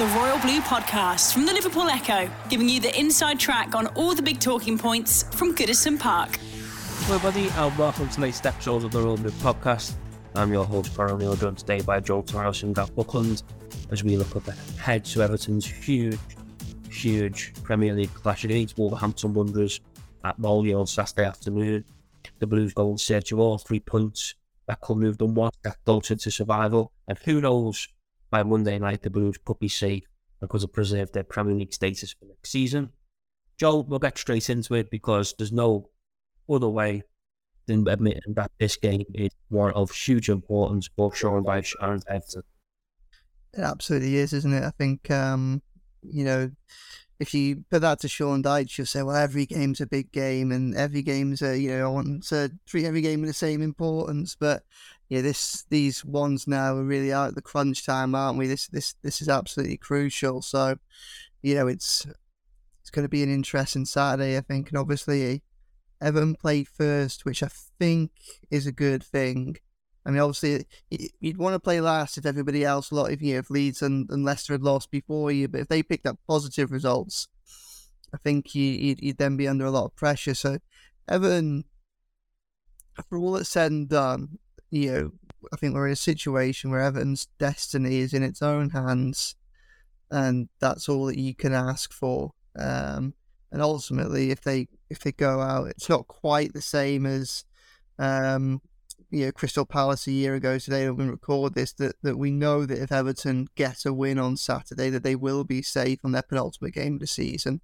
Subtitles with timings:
[0.00, 4.14] The Royal Blue Podcast from the Liverpool Echo, giving you the inside track on all
[4.14, 6.38] the big talking points from Goodison Park.
[7.00, 9.92] Hello, everybody, and welcome to tonight's episode of the Royal Blue Podcast.
[10.34, 13.42] I'm your host, Connor O'Neill, joined today by Joe Thomas and Gav Buckland
[13.90, 16.18] as we look ahead to Everton's huge,
[16.90, 19.82] huge Premier League clash against Wolverhampton Wanderers
[20.24, 21.84] at Molly on Saturday afternoon.
[22.38, 24.34] The Blues go in search of all three points
[24.66, 27.86] that could move them one step closer to survival, and who knows,
[28.30, 30.04] by Monday night the Blues could be safe
[30.48, 32.90] could have preserved their Premier League status for next season.
[33.58, 35.90] Joe, we'll get straight into it because there's no
[36.48, 37.02] other way
[37.66, 42.42] than admitting that this game is one of huge importance, both Sean Dyche and Everton.
[43.52, 44.62] It absolutely is, isn't it?
[44.62, 45.60] I think, um,
[46.02, 46.50] you know,
[47.18, 50.52] if you put that to Sean Dyche, you'll say, well, every game's a big game
[50.52, 53.60] and every game's a, you know, I want to treat every game with the same
[53.60, 54.36] importance.
[54.40, 54.62] But
[55.10, 58.46] yeah, this these ones now are really out at the crunch time, aren't we?
[58.46, 60.40] This this this is absolutely crucial.
[60.40, 60.76] So,
[61.42, 62.06] you know, it's
[62.80, 65.38] it's going to be an interesting Saturday, I think, and obviously eh,
[66.00, 67.48] Everton played first, which I
[67.80, 68.12] think
[68.52, 69.56] is a good thing.
[70.06, 70.64] I mean, obviously,
[71.18, 74.08] you'd want to play last if everybody else, a lot if you if Leeds and,
[74.10, 77.26] and Leicester had lost before you, but if they picked up positive results,
[78.14, 80.34] I think you, would you'd then be under a lot of pressure.
[80.34, 80.58] So,
[81.08, 81.64] Everton,
[83.08, 84.38] for all that's said and done,
[84.70, 85.12] you know,
[85.52, 89.34] I think we're in a situation where Everton's destiny is in its own hands,
[90.10, 92.32] and that's all that you can ask for.
[92.58, 93.14] Um,
[93.52, 97.44] and ultimately, if they if they go out, it's not quite the same as
[97.98, 98.60] um,
[99.10, 101.72] you know Crystal Palace a year ago today when we record this.
[101.72, 105.44] That that we know that if Everton get a win on Saturday, that they will
[105.44, 107.60] be safe on their penultimate game of the season.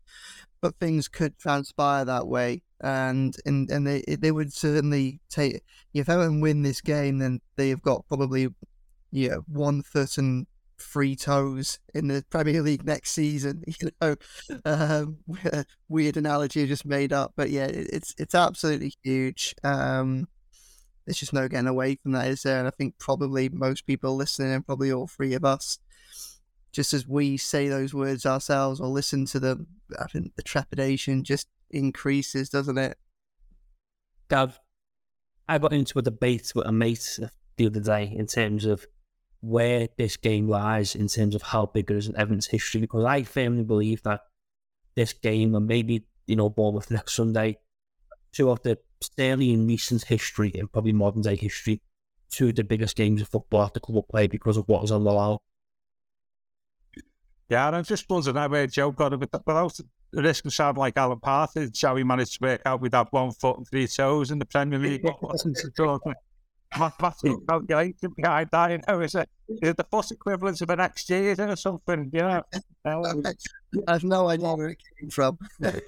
[0.60, 5.62] But things could transpire that way, and and and they they would certainly take
[5.94, 8.48] if Everton win this game, then they have got probably
[9.10, 10.46] yeah one foot and
[10.78, 13.64] free toes in the Premier League next season.
[13.80, 14.16] You know,
[14.64, 15.18] um,
[15.88, 19.54] weird analogy I just made up, but yeah, it's it's absolutely huge.
[19.62, 20.28] Um,
[21.04, 22.58] there's just no getting away from that, is there?
[22.58, 25.78] And I think probably most people listening, and probably all three of us,
[26.76, 29.66] just as we say those words ourselves or listen to them,
[29.98, 32.98] I think the trepidation just increases, doesn't it?
[34.28, 34.60] Gav,
[35.48, 37.18] I got into a debate with a mate
[37.56, 38.84] the other day in terms of
[39.40, 43.06] where this game lies in terms of how big it is in Everton's history because
[43.06, 44.20] I firmly believe that
[44.96, 47.56] this game and maybe, you know, Bournemouth next Sunday,
[48.32, 51.80] two of the certainly in recent history and probably modern day history,
[52.30, 54.92] two of the biggest games of football at the club play because of what was
[54.92, 55.38] on the line.
[57.48, 59.78] Yeah, and I'm just wondering where Joe got it without
[60.12, 63.12] the risk of sounding like Alan Partridge, how he managed to work out with that
[63.12, 65.04] one foot and three toes in the Premier League.
[66.78, 71.38] mathematic calculation behind that, you know, is it the first equivalent of an XG, is
[71.38, 72.42] it, or something, you know?
[73.88, 75.38] I have no idea where it came from.
[75.62, 75.80] I,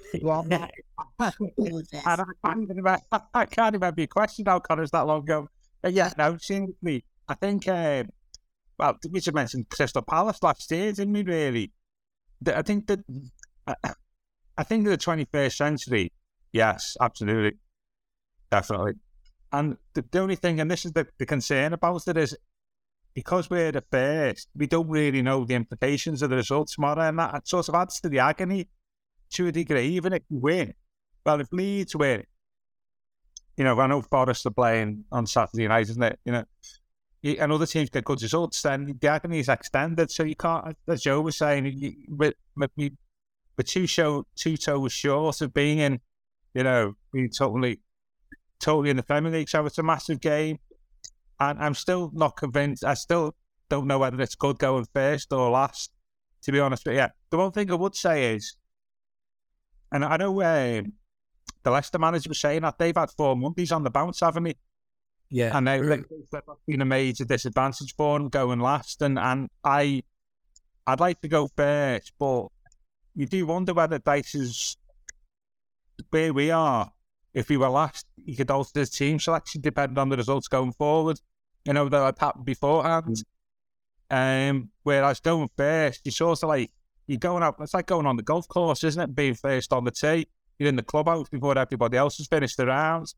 [2.45, 2.97] can't remember,
[3.33, 5.49] I can't remember your question now, Connor's that long ago.
[5.81, 8.03] But yeah, no, seriously, I think, uh,
[8.79, 11.71] well, we should mention Crystal Palace last year, didn't we, really?
[12.47, 12.99] I think that,
[14.57, 16.13] I think in the 21st century,
[16.53, 17.59] yes, absolutely,
[18.49, 18.93] definitely.
[19.51, 22.37] And the, the only thing, and this is the, the concern about it, is
[23.13, 27.19] because we're the first, we don't really know the implications of the results tomorrow, and
[27.19, 28.69] that sort of adds to the agony
[29.31, 29.87] to a degree.
[29.87, 30.73] Even if we win,
[31.25, 32.23] well, if Leeds win,
[33.57, 36.17] you know, I know Forest are playing on Saturday night, isn't it?
[36.23, 36.45] You know,
[37.23, 40.09] and other teams get good results, then the agony is extended.
[40.11, 42.69] So you can't, as Joe was saying, we're, we're,
[43.65, 45.99] two show two toes short of being, in,
[46.53, 47.81] you know, being totally
[48.59, 49.49] totally in the Premier League.
[49.49, 50.59] So it's a massive game.
[51.41, 52.83] And I'm still not convinced.
[52.83, 53.35] I still
[53.69, 55.91] don't know whether it's good going first or last,
[56.43, 56.83] to be honest.
[56.83, 58.55] But yeah, the one thing I would say is,
[59.91, 60.81] and I know uh,
[61.63, 64.55] the Leicester manager was saying that they've had four Mondays on the bounce, haven't they?
[65.29, 65.55] Yeah.
[65.55, 69.01] And they, have been a major disadvantage for them going last.
[69.01, 70.03] And, and I,
[70.87, 72.47] I'd like to go first, but
[73.15, 74.77] you do wonder whether Dyche is
[76.09, 76.91] where we are
[77.33, 80.73] if he were last, he could alter his team selection depending on the results going
[80.73, 81.19] forward.
[81.65, 83.23] You know, that had happened beforehand.
[84.09, 86.71] Um, whereas going first, you sort of like,
[87.05, 87.55] you're going out.
[87.59, 89.15] It's like going on the golf course, isn't it?
[89.15, 90.27] Being first on the tee.
[90.57, 93.15] You're in the clubhouse before everybody else has finished their rounds.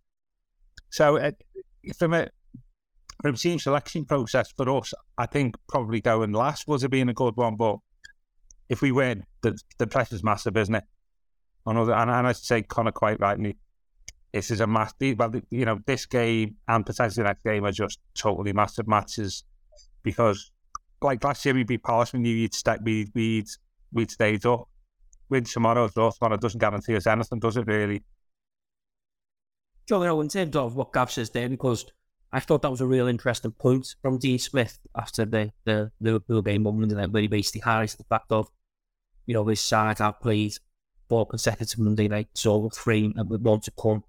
[0.89, 1.15] So,
[1.97, 2.29] from a
[3.21, 7.13] from team selection process for us, I think probably going last was have being a
[7.13, 7.55] good one.
[7.55, 7.77] But
[8.69, 10.83] if we win, the the pressure's massive, isn't it?
[11.65, 13.57] On and, and I say Connor quite rightly,
[14.33, 15.19] this is a massive.
[15.19, 19.43] Well, you know, this game and potentially the next game are just totally massive matches
[20.03, 20.51] because,
[21.01, 22.13] like last year, we beat Palace.
[22.13, 23.47] We knew you'd stack, we'd we'd
[23.91, 24.67] we'd stayed up.
[25.29, 27.67] Win tomorrow, draw tomorrow doesn't guarantee us anything, does it?
[27.67, 28.03] Really?
[29.89, 31.85] You know, in terms of what Gav says there, because
[32.31, 36.41] I thought that was a real interesting point from Dean Smith after the, the Liverpool
[36.41, 38.49] game on Monday night, where he basically highlights the fact of,
[39.25, 40.53] you know, his side have played
[41.09, 44.01] four consecutive Monday nights, so three and with one to come,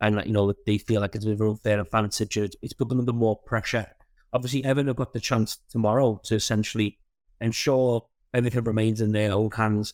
[0.00, 2.36] and you know they feel like it's a bit of an unfair advantage.
[2.38, 3.86] It's putting them under more pressure.
[4.32, 6.98] Obviously, Everton have got the chance tomorrow to essentially
[7.42, 9.92] ensure everything remains in their own hands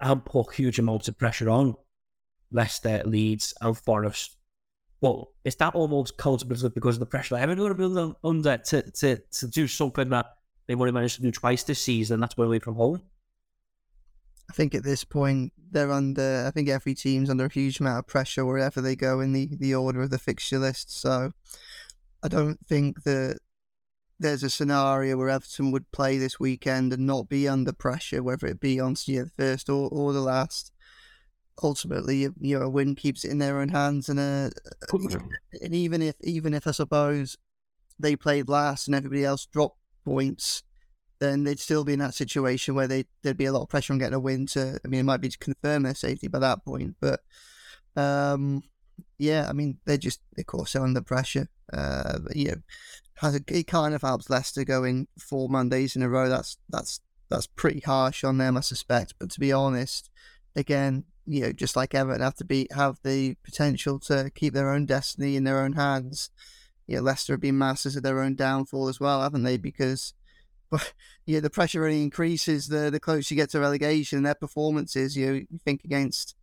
[0.00, 1.74] and put huge amounts of pressure on
[2.52, 4.36] Leicester, Leeds, and Forest
[5.04, 8.90] but is that almost counterproductive because of the pressure that everyone will be under to,
[8.90, 10.24] to, to do something that
[10.66, 12.20] they've only managed to do twice this season?
[12.20, 13.02] That's away from home.
[14.48, 16.46] I think at this point they're under.
[16.46, 19.50] I think every team's under a huge amount of pressure wherever they go in the,
[19.60, 20.98] the order of the fixture list.
[20.98, 21.32] So
[22.22, 23.40] I don't think that
[24.18, 28.46] there's a scenario where Everton would play this weekend and not be under pressure, whether
[28.46, 30.72] it be on you know, the first or, or the last
[31.62, 34.50] ultimately, you know, a win keeps it in their own hands, and uh,
[35.62, 37.36] and even if even if I suppose
[37.98, 40.62] they played last and everybody else dropped points,
[41.20, 43.92] then they'd still be in that situation where they there'd be a lot of pressure
[43.92, 44.46] on getting a win.
[44.46, 47.20] To I mean, it might be to confirm their safety by that point, but
[47.96, 48.62] um,
[49.18, 51.48] yeah, I mean, they're just of course they're under pressure.
[51.72, 52.56] Uh, but, you know,
[53.16, 56.28] has a, it kind of helps Leicester going four Mondays in a row.
[56.28, 59.14] That's that's that's pretty harsh on them, I suspect.
[59.18, 60.10] But to be honest,
[60.54, 64.70] again, you know, just like Everton have to be have the potential to keep their
[64.70, 66.30] own destiny in their own hands.
[66.86, 69.56] You know, Leicester have been masters of their own downfall as well, haven't they?
[69.56, 70.14] Because
[70.70, 70.92] but
[71.26, 74.22] yeah, the pressure only increases the the closer you get to relegation.
[74.22, 76.34] Their performances, you, know, you think against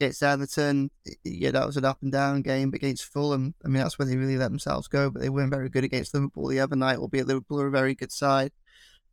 [0.00, 0.90] against Everton,
[1.24, 2.70] yeah, that was an up and down game.
[2.70, 5.10] But against Fulham, I mean, that's where they really let themselves go.
[5.10, 7.94] But they weren't very good against Liverpool the other night, albeit Liverpool are a very
[7.94, 8.52] good side.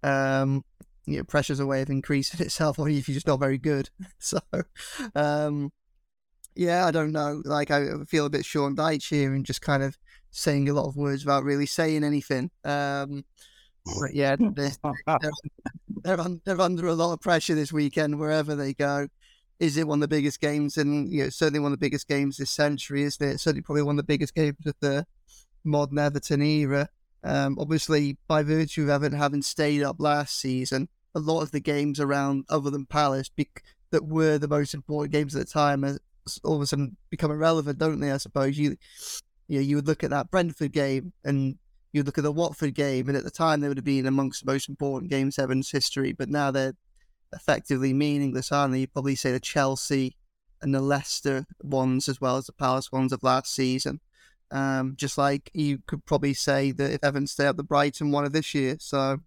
[0.03, 0.65] Um,
[1.05, 3.89] you know, pressure's a way of increasing itself, or if you're just not very good.
[4.19, 4.39] So,
[5.15, 5.71] um,
[6.55, 7.41] yeah, I don't know.
[7.43, 9.97] Like, I feel a bit Sean Dyche here and just kind of
[10.31, 12.51] saying a lot of words without really saying anything.
[12.63, 13.25] Um,
[13.85, 14.71] but yeah, they're,
[15.21, 15.31] they're,
[16.03, 19.07] they're, un, they're under a lot of pressure this weekend, wherever they go.
[19.59, 20.77] Is it one of the biggest games?
[20.77, 23.39] And, you know, certainly one of the biggest games this century, isn't it?
[23.39, 25.05] Certainly probably one of the biggest games of the
[25.63, 26.89] modern Everton era.
[27.23, 31.59] Um, obviously, by virtue of Everton having stayed up last season, a lot of the
[31.59, 33.29] games around, other than Palace,
[33.91, 35.83] that were the most important games at the time,
[36.43, 38.11] all of a sudden become irrelevant, don't they?
[38.11, 38.75] I suppose you,
[39.47, 41.57] you know, you would look at that Brentford game and
[41.91, 44.43] you'd look at the Watford game, and at the time they would have been amongst
[44.43, 46.73] the most important games ever in history, but now they're
[47.31, 48.79] effectively meaningless, aren't they?
[48.79, 50.15] You probably say the Chelsea
[50.61, 53.99] and the Leicester ones as well as the Palace ones of last season.
[54.53, 58.23] Um, just like you could probably say that if Evans stay up, the Brighton one
[58.23, 58.77] of this year.
[58.79, 59.17] So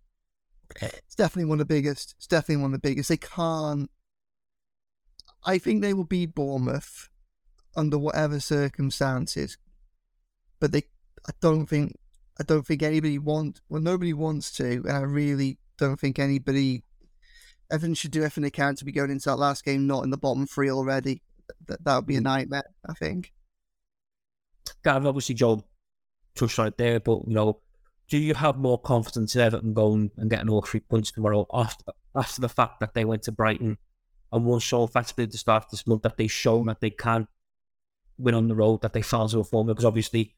[0.81, 2.15] it's definitely one of the biggest.
[2.17, 3.09] It's definitely one of the biggest.
[3.09, 3.91] They can't.
[5.45, 7.09] I think they will beat Bournemouth
[7.77, 9.59] under whatever circumstances,
[10.61, 10.85] but they.
[11.29, 11.97] I don't think.
[12.39, 13.61] I don't think anybody want.
[13.69, 16.85] Well, nobody wants to, and I really don't think anybody.
[17.69, 20.11] Everyone should do everything they can to be going into that last game not in
[20.11, 21.23] the bottom three already.
[21.67, 22.71] That that would be a nightmare.
[22.89, 23.33] I think.
[24.85, 25.65] Gav, obviously, Joe
[26.35, 27.61] touched on it there, but you know,
[28.09, 31.85] do you have more confidence in Everton going and getting all three points tomorrow after
[32.15, 33.79] after the fact that they went to Brighton
[34.33, 36.91] and won so effectively at the start of this month that they've shown that they
[36.91, 37.27] can
[38.19, 39.75] win on the road, that they found a formula?
[39.75, 40.35] Because obviously,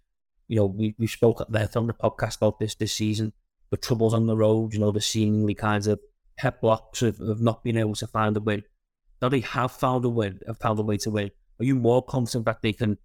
[0.48, 3.32] you know, we we spoke at length on the podcast about this this season,
[3.70, 6.00] the troubles on the road, you know, the seemingly kinds of
[6.38, 8.62] head blocks of, of not being able to find a win.
[9.20, 11.30] Now they have found a win, have found a way to win.
[11.60, 12.98] Are you more confident that they can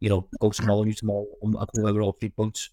[0.00, 2.70] you know, go to Molineux tomorrow and come over all three points.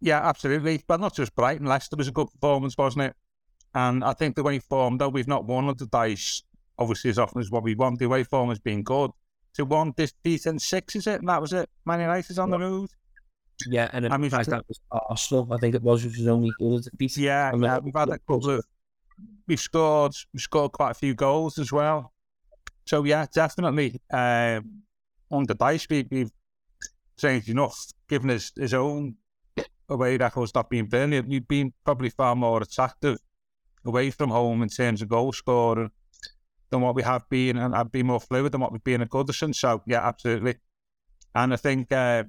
[0.00, 0.82] Yeah, absolutely.
[0.86, 3.14] But not just Brighton, Leicester was a good performance, wasn't it?
[3.74, 6.42] And I think the way form, though we've not won on the dice,
[6.78, 9.10] obviously as often as what we want, the way form has been good.
[9.54, 11.20] To one this decent six, is it?
[11.20, 11.68] And that was it.
[11.84, 12.90] Man United's on the road.
[13.68, 16.80] Yeah, and I mean, that was Arsenal, I think it was, which was only other
[16.80, 17.18] defeat.
[17.18, 18.64] Yeah, yeah, we've had a couple of
[19.46, 22.12] we've scored we've scored quite a few goals as well.
[22.86, 24.00] So yeah, definitely.
[24.10, 24.82] Um,
[25.30, 26.30] on the dice, we, we've
[27.16, 29.16] strange enough, given his, his own
[29.88, 33.18] away records not being brilliant, you've been probably far more attractive
[33.84, 35.90] away from home in terms of goal scoring
[36.70, 39.10] than what we have been and I'd be more fluid than what we've been at
[39.10, 39.54] Goodison.
[39.54, 40.56] So yeah, absolutely.
[41.34, 42.24] And I think uh,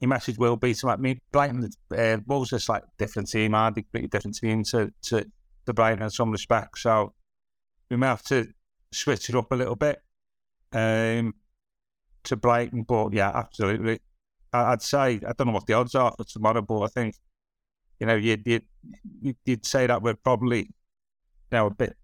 [0.00, 3.70] your message will be to like me, Brighton, uh, Wolves just like different team, are
[3.70, 3.82] they?
[3.82, 5.26] Pretty different team to, to,
[5.66, 6.82] to Brighton in some respects.
[6.82, 7.12] So
[7.90, 8.48] we may have to
[8.92, 10.02] switch it up a little bit
[10.72, 11.34] um,
[12.24, 12.82] to Brighton.
[12.82, 14.00] But yeah, absolutely.
[14.52, 17.14] I'd say, I don't know what the odds are for tomorrow, but I think,
[18.00, 20.66] you know, you'd, you'd, you'd say that we're probably, you
[21.52, 21.96] know, a bit,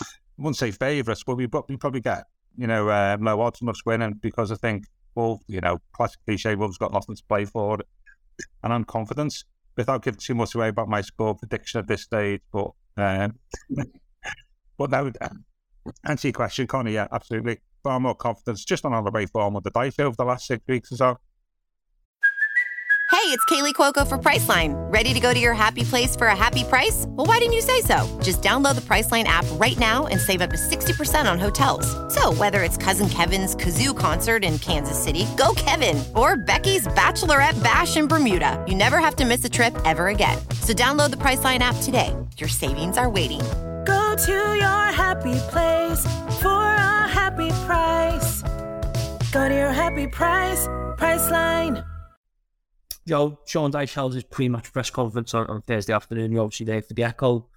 [0.00, 0.04] I
[0.38, 2.24] wouldn't say favourites, but we probably, probably get,
[2.56, 6.18] you know, um, low odds on us winning because I think, well, you know, classic
[6.26, 7.78] cliche, Wolves got nothing to play for
[8.62, 9.44] and I'm confident
[9.76, 12.40] without giving too much away about my score prediction at this stage.
[12.52, 13.38] But, um,
[14.78, 15.18] but that would
[16.04, 16.90] answer your question, Connor.
[16.90, 17.60] Yeah, absolutely.
[17.84, 20.90] Far more confidence just on our way form the dice over the last six weeks
[20.90, 21.18] or so.
[23.10, 24.74] Hey, it's Kaley Cuoco for Priceline.
[24.92, 27.04] Ready to go to your happy place for a happy price?
[27.08, 28.06] Well, why didn't you say so?
[28.22, 31.86] Just download the Priceline app right now and save up to 60% on hotels.
[32.12, 37.62] So, whether it's Cousin Kevin's Kazoo concert in Kansas City, go Kevin, or Becky's Bachelorette
[37.62, 40.38] Bash in Bermuda, you never have to miss a trip ever again.
[40.60, 42.14] So, download the Priceline app today.
[42.36, 43.42] Your savings are waiting.
[44.14, 46.06] To your happy place
[46.40, 48.42] for a happy price.
[49.32, 51.84] Go to your happy price, Priceline.
[53.08, 56.30] know, Sean Dyche held his pre-match press conference on, on Thursday afternoon.
[56.30, 57.48] You're obviously there for the Echo.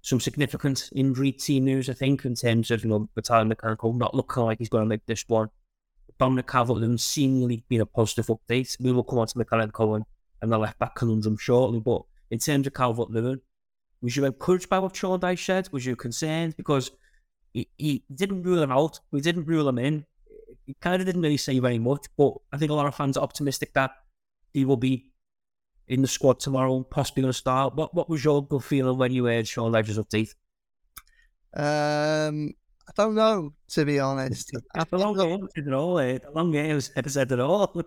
[0.00, 4.12] Some significant injury team news, I think, in terms of, you know, Vitaliy Mykolenko not
[4.12, 5.50] looking like he's going to make this one.
[6.18, 8.76] Dominic Calvert-Lewin seemingly been a positive update.
[8.80, 10.04] We will come on to Mykolenko and,
[10.42, 13.40] and the left-back conundrum shortly, but in terms of Calvert-Lewin,
[14.02, 15.68] was you encouraged by what Sean Dyche said?
[15.72, 16.56] Was you concerned?
[16.56, 16.90] Because
[17.54, 19.00] he, he didn't rule him out.
[19.12, 20.04] We didn't rule him in.
[20.66, 23.16] He kind of didn't really say very much, but I think a lot of fans
[23.16, 23.92] are optimistic that
[24.52, 25.12] he will be
[25.88, 27.74] in the squad tomorrow, possibly going to start.
[27.74, 30.34] What what was your good feeling when you heard Sean Dyche's update?
[31.54, 32.54] Um,
[32.88, 34.50] I don't know, to be honest.
[34.74, 35.98] After a long game, it all.
[35.98, 36.18] Eh?
[36.34, 37.82] Long game, I said it all.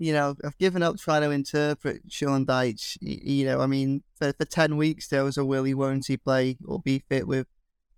[0.00, 2.96] You know, I've given up trying to interpret Sean Dyche.
[3.02, 6.56] You know, I mean, for, for 10 weeks, there was a Willie won't he play
[6.64, 7.46] or be fit with,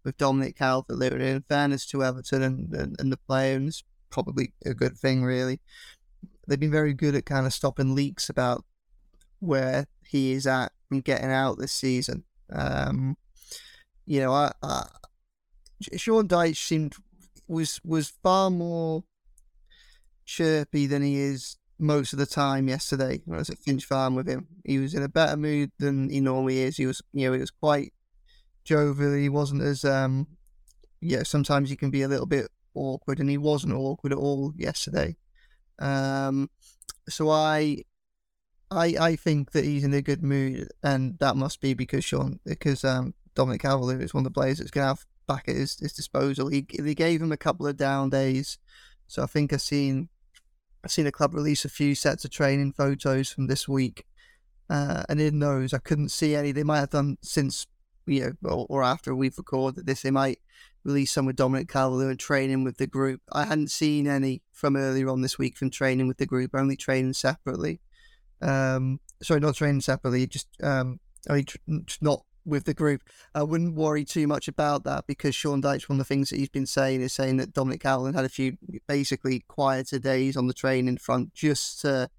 [0.04, 1.21] with Dominic Calvert Lewin.
[1.21, 5.23] In fairness to Everton and, and, and the player, and it's probably a good thing,
[5.23, 5.61] really.
[6.49, 8.64] They've been very good at kind of stopping leaks about
[9.38, 12.25] where he is at and getting out this season.
[12.50, 13.16] Um,
[14.06, 14.87] you know, I, I,
[15.97, 16.94] Sean Dyche seemed
[17.47, 19.04] was was far more
[20.25, 24.15] chirpy than he is most of the time yesterday when I was at Finch Farm
[24.15, 24.47] with him.
[24.65, 26.77] He was in a better mood than he normally is.
[26.77, 27.93] He was, you know, he was quite
[28.65, 29.15] jovial.
[29.15, 30.29] He wasn't as, um,
[31.01, 34.53] yeah, sometimes he can be a little bit awkward, and he wasn't awkward at all
[34.57, 35.17] yesterday.
[35.81, 36.49] Um,
[37.09, 37.79] so I,
[38.71, 42.39] I, I think that he's in a good mood, and that must be because Sean,
[42.47, 45.57] because um, Dominic Calvert is one of the players that's going to have back at
[45.57, 46.49] his, his disposal.
[46.49, 48.59] He, he gave him a couple of down days,
[49.09, 50.09] so I think I've seen
[50.85, 54.05] I've seen a club release a few sets of training photos from this week,
[54.69, 56.53] uh, and in those I couldn't see any.
[56.53, 57.67] They might have done since
[58.07, 60.41] you know, or, or after we've recorded this, they might
[60.85, 63.21] release some with Dominic Calvert-Lewin training with the group.
[63.33, 66.77] I hadn't seen any from earlier on this week from training with the group, only
[66.77, 67.81] training separately.
[68.41, 70.99] Um, sorry, not training separately, just um,
[71.31, 71.59] mean, tr-
[72.01, 73.03] not with the group.
[73.35, 76.39] I wouldn't worry too much about that because Sean Dyche, one of the things that
[76.39, 78.57] he's been saying is saying that Dominic Calvert had a few
[78.87, 82.11] basically quieter days on the training front just to,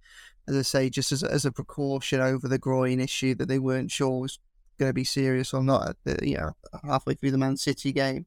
[0.48, 3.92] as I say, just as, as a precaution over the groin issue that they weren't
[3.92, 4.40] sure was
[4.80, 6.52] going to be serious or not you know,
[6.84, 8.26] halfway through the Man City game.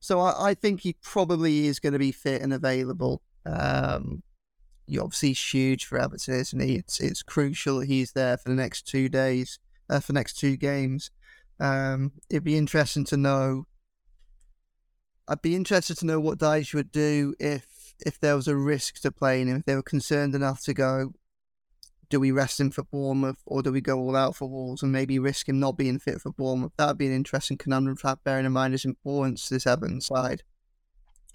[0.00, 3.22] So I, I think he probably is going to be fit and available.
[3.44, 4.22] Um,
[4.86, 6.76] he obviously he's huge for Everton, isn't he?
[6.76, 9.58] It's, it's crucial that he's there for the next two days,
[9.90, 11.10] uh, for the next two games.
[11.58, 13.66] Um, it'd be interesting to know.
[15.28, 19.00] I'd be interested to know what Dyche would do if if there was a risk
[19.00, 19.58] to playing him.
[19.58, 21.12] If they were concerned enough to go,
[22.08, 24.92] do we rest him for Bournemouth or do we go all out for Wolves and
[24.92, 26.72] maybe risk him not being fit for Bournemouth?
[26.76, 29.66] That would be an interesting conundrum to have, bearing in mind his importance to this
[29.66, 30.42] Everton side.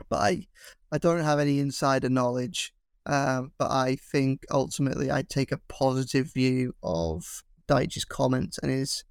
[0.10, 0.48] But I,
[0.92, 2.74] I don't have any insider knowledge.
[3.06, 9.04] Um, but I think ultimately I'd take a positive view of Dyche's comments and his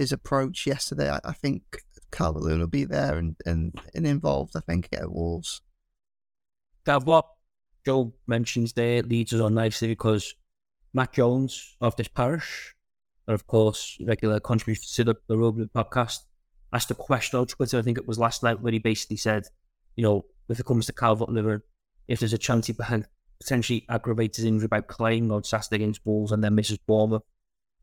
[0.00, 1.10] his approach yesterday.
[1.10, 1.62] I, I think
[2.10, 5.60] Calvert Lewin will be there and, and, and involved, I think, at Wolves.
[6.84, 7.26] Gav, what
[7.84, 10.34] Joe mentions there leads us on nicely because
[10.92, 12.74] Matt Jones of this parish,
[13.26, 16.20] and of course, regular contributor to the, the Road podcast,
[16.72, 19.44] asked a question on Twitter, I think it was last night, where he basically said,
[19.96, 21.62] you know, if it comes to Calvert Lewin,
[22.08, 22.74] if there's a chance he
[23.40, 27.22] potentially aggravates his injury by playing on Saturday against Wolves and then misses Bournemouth,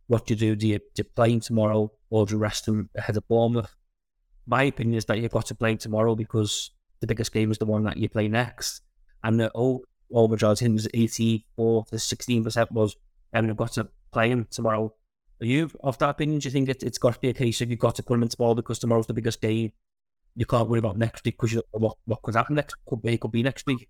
[0.07, 0.55] what do you do?
[0.55, 3.75] Do you, do you play him tomorrow or do you rest him ahead of Bournemouth?
[4.47, 6.71] my opinion is that you've got to play him tomorrow because
[7.01, 8.81] the biggest game is the one that you play next.
[9.23, 12.95] And the all, all majority was 84 to 16% was,
[13.33, 14.93] and you've got to play him tomorrow.
[15.41, 16.39] Are you of that opinion?
[16.39, 18.15] Do you think it, it's got to be a case of you've got to put
[18.15, 19.73] him in tomorrow because tomorrow's the biggest game?
[20.35, 23.17] You can't worry about next week because you what, what could happen next could be,
[23.17, 23.89] could be next week.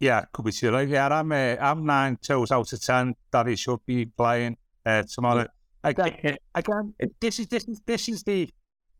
[0.00, 0.90] Yeah, could be too late.
[0.90, 4.56] Yeah, I'm uh, I'm nine toes out of ten that he should be playing
[4.86, 5.46] uh, tomorrow.
[5.84, 8.50] Again, again, this is this is this is the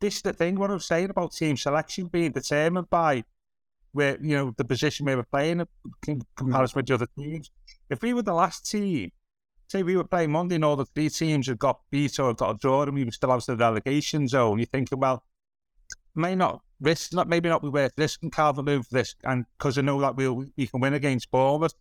[0.01, 0.55] this is the thing.
[0.57, 3.25] What I'm saying about team selection being determined by
[3.93, 5.67] where you know the position we were playing
[6.07, 7.51] in comparison with the other teams.
[7.91, 9.11] If we were the last team,
[9.69, 12.55] say we were playing Monday and all the three teams had got beat or got
[12.55, 15.25] a draw and we were still out of the relegation zone, you're thinking, well,
[16.15, 19.79] may not risk, not maybe not be worth risking Calvert Lewin for this, and because
[19.79, 21.75] I know that we'll we can win against Bournemouth.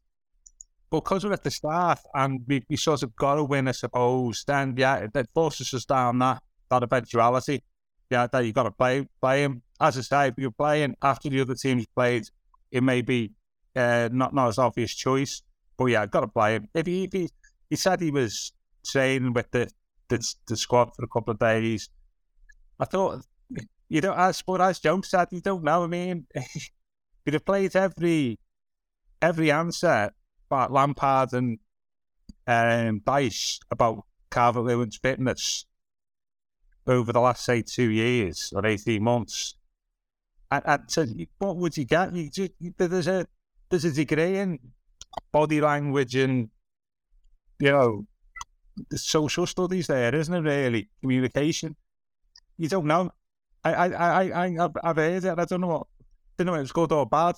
[0.89, 4.43] Because we're at the start and we, we sort of got to win, I suppose,
[4.47, 7.63] then yeah, that forces us down that that eventuality.
[8.09, 9.63] Yeah, that you got to play play him.
[9.81, 12.23] As I say, if you're playing after the other teams played,
[12.71, 13.33] it may be
[13.75, 15.43] uh, not not as obvious choice.
[15.77, 16.69] But yeah, got to play him.
[16.73, 17.29] If he, if he
[17.69, 18.53] he said he was
[18.85, 19.69] training with the,
[20.07, 21.89] the the squad for a couple of days,
[22.79, 23.25] I thought
[23.89, 24.17] you don't.
[24.17, 25.83] As but as Joe said, you don't know.
[25.83, 26.27] I mean,
[27.25, 28.39] he'd have played every
[29.21, 30.11] every answer
[30.49, 31.59] About lampard and
[32.47, 35.65] um, Dyche about Calvert Lewin's fitness
[36.87, 39.55] over the last say two years or eighteen months.
[40.49, 41.05] And, and so,
[41.39, 42.15] what would you get?
[42.15, 43.27] You, just, there's a
[43.69, 44.59] there's a degree in
[45.31, 46.49] body language and
[47.59, 48.05] you know
[48.89, 50.39] the social studies there, isn't it?
[50.39, 51.75] Really, communication.
[52.57, 53.11] You don't know.
[53.63, 55.39] I I I I I've, I've heard it.
[55.39, 55.87] I don't know what
[56.37, 57.35] don't know if it's good or bad.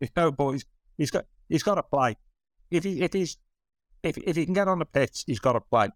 [0.00, 0.64] You know, but he's
[0.98, 2.16] he's got he's got to play.
[2.72, 3.36] If he if he's
[4.02, 5.88] if if he can get on the pitch, he's got to play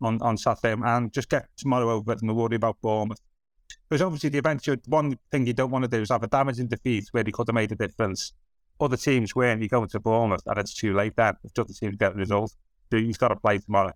[0.00, 3.20] on, on Saturday and just get tomorrow over it and worry about Bournemouth.
[3.88, 6.68] Because obviously the eventual one thing you don't want to do is have a damaging
[6.68, 8.32] defeat where he could have made a difference.
[8.80, 11.72] Other teams where you go to Bournemouth and it's too late then if the other
[11.72, 12.52] teams get a result.
[12.90, 13.92] So he's got to play tomorrow.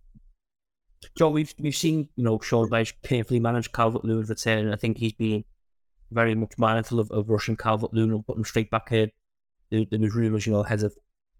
[1.16, 4.98] Joe, we've we've seen you know Sean Dyche carefully manage Calvert Lewin's return, I think
[4.98, 5.44] he's been
[6.10, 9.10] very much mindful of, of rushing Calvert Lewin and putting him straight back in.
[9.70, 10.94] There, there was rumours, you know, ahead of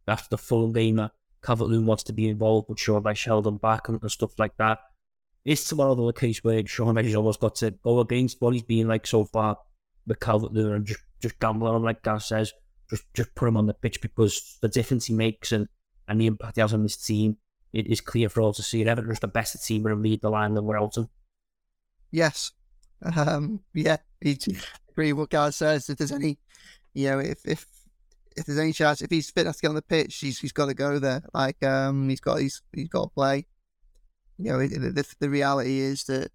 [0.09, 3.47] after the full game that Calvert Lewin wants to be involved, but Sean Dyche held
[3.47, 4.79] him back and, and stuff like that.
[5.45, 8.89] Is tomorrow the case where Sean Dyche almost got to go against what he's been
[8.89, 9.59] like so far
[10.07, 12.53] with Calvert Lewin and just just gamble on him, like Gav says,
[12.91, 15.69] just just put him on the pitch because the difference he makes and,
[16.07, 17.37] and the impact he has on this team
[17.73, 18.85] it is clear for all to see.
[18.85, 21.09] Everton's the best team and lead the line than him.
[22.11, 22.53] Yes.
[23.17, 24.39] Um, yeah, he
[24.89, 25.89] agree with what Gav says.
[25.89, 26.39] If there's any,
[26.95, 27.67] you know, if if
[28.39, 30.53] if there's any chance, if he's fit enough to get on the pitch, he's he's
[30.53, 31.23] got to go there.
[31.35, 33.47] Like um, he's got he's he's got to play.
[34.39, 36.31] You know, the, the, the reality is that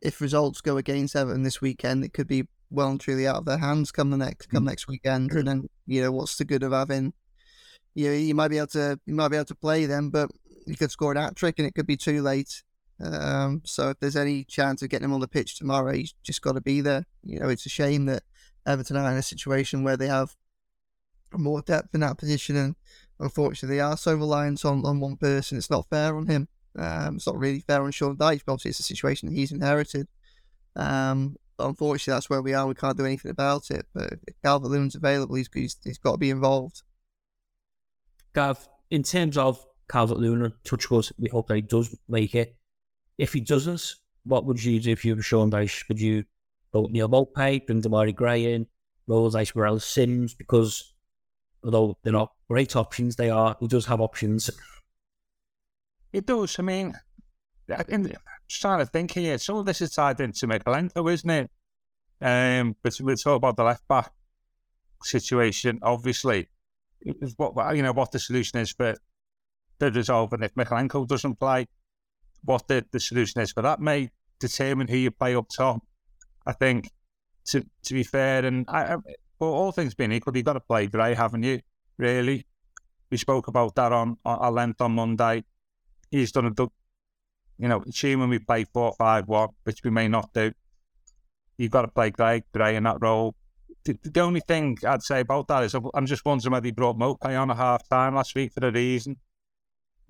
[0.00, 3.44] if results go against Everton this weekend, it could be well and truly out of
[3.44, 5.30] their hands come the next come next weekend.
[5.32, 7.12] And then you know, what's the good of having
[7.94, 10.30] you know, you might be able to you might be able to play them, but
[10.66, 12.62] you could score that trick and it could be too late.
[13.00, 16.40] Um, so if there's any chance of getting him on the pitch tomorrow, he's just
[16.40, 17.04] got to be there.
[17.24, 18.22] You know, it's a shame that
[18.66, 20.36] Everton are in a situation where they have
[21.38, 22.76] more depth in that position, and
[23.20, 25.58] unfortunately, they are so reliant on, on one person.
[25.58, 26.48] It's not fair on him.
[26.76, 30.08] Um, it's not really fair on Sean Dyche, obviously, it's a situation that he's inherited.
[30.74, 32.66] Um, unfortunately, that's where we are.
[32.66, 33.86] We can't do anything about it.
[33.92, 36.82] But if Calvert Lewin's available, he's, he's, he's got to be involved.
[38.34, 42.56] Gav, in terms of Calvert Lewin, touch wood, we hope that he does make it.
[43.18, 45.86] If he doesn't, what would you do if you were Sean Dyche?
[45.88, 46.24] Would you
[46.72, 48.66] vote Neal Maupay, bring Demarai Gray in,
[49.06, 50.34] roll Dice Morel Sims?
[50.34, 50.91] Because
[51.64, 54.50] although they're not great options, they are, he does have options.
[56.12, 56.58] It does.
[56.58, 56.94] I mean,
[57.70, 59.38] I'm trying to think here.
[59.38, 61.50] Some of this is tied into Mykolenko, isn't it?
[62.20, 64.12] Um, but we talk about the left back
[65.02, 66.48] situation, obviously
[67.36, 68.94] what you know what the solution is for
[69.78, 71.66] the resolve, and if Mykolenko doesn't play,
[72.44, 75.82] what the, the solution is for that may determine who you play up top.
[76.46, 76.90] I think
[77.46, 78.96] to to be fair, and I,
[79.42, 81.60] Well, all things being equal, you've got to play Gray, haven't you?
[81.98, 82.46] Really,
[83.10, 85.42] we spoke about that on our length on Monday.
[86.12, 86.68] He's done a
[87.58, 90.52] you know, assuming we play four five one, which we may not do.
[91.58, 93.34] You've got to play Gray, Gray in that role
[93.84, 96.96] the, the, only thing I'd say about that is I'm just wondering whether he brought
[96.96, 99.16] Maupay on a half time last week for a reason.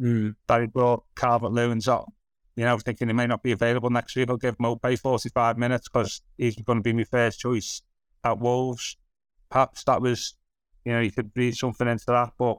[0.01, 0.35] Mm.
[0.47, 2.13] That he brought Calvert Lewin's up,
[2.57, 4.29] you know, thinking he may not be available next week.
[4.29, 7.83] I'll give Maupay 45 minutes because he's going to be my first choice
[8.25, 8.97] at Wolves.
[9.53, 10.35] Perhaps that was,
[10.85, 12.31] you know, you could read something into that.
[12.39, 12.57] But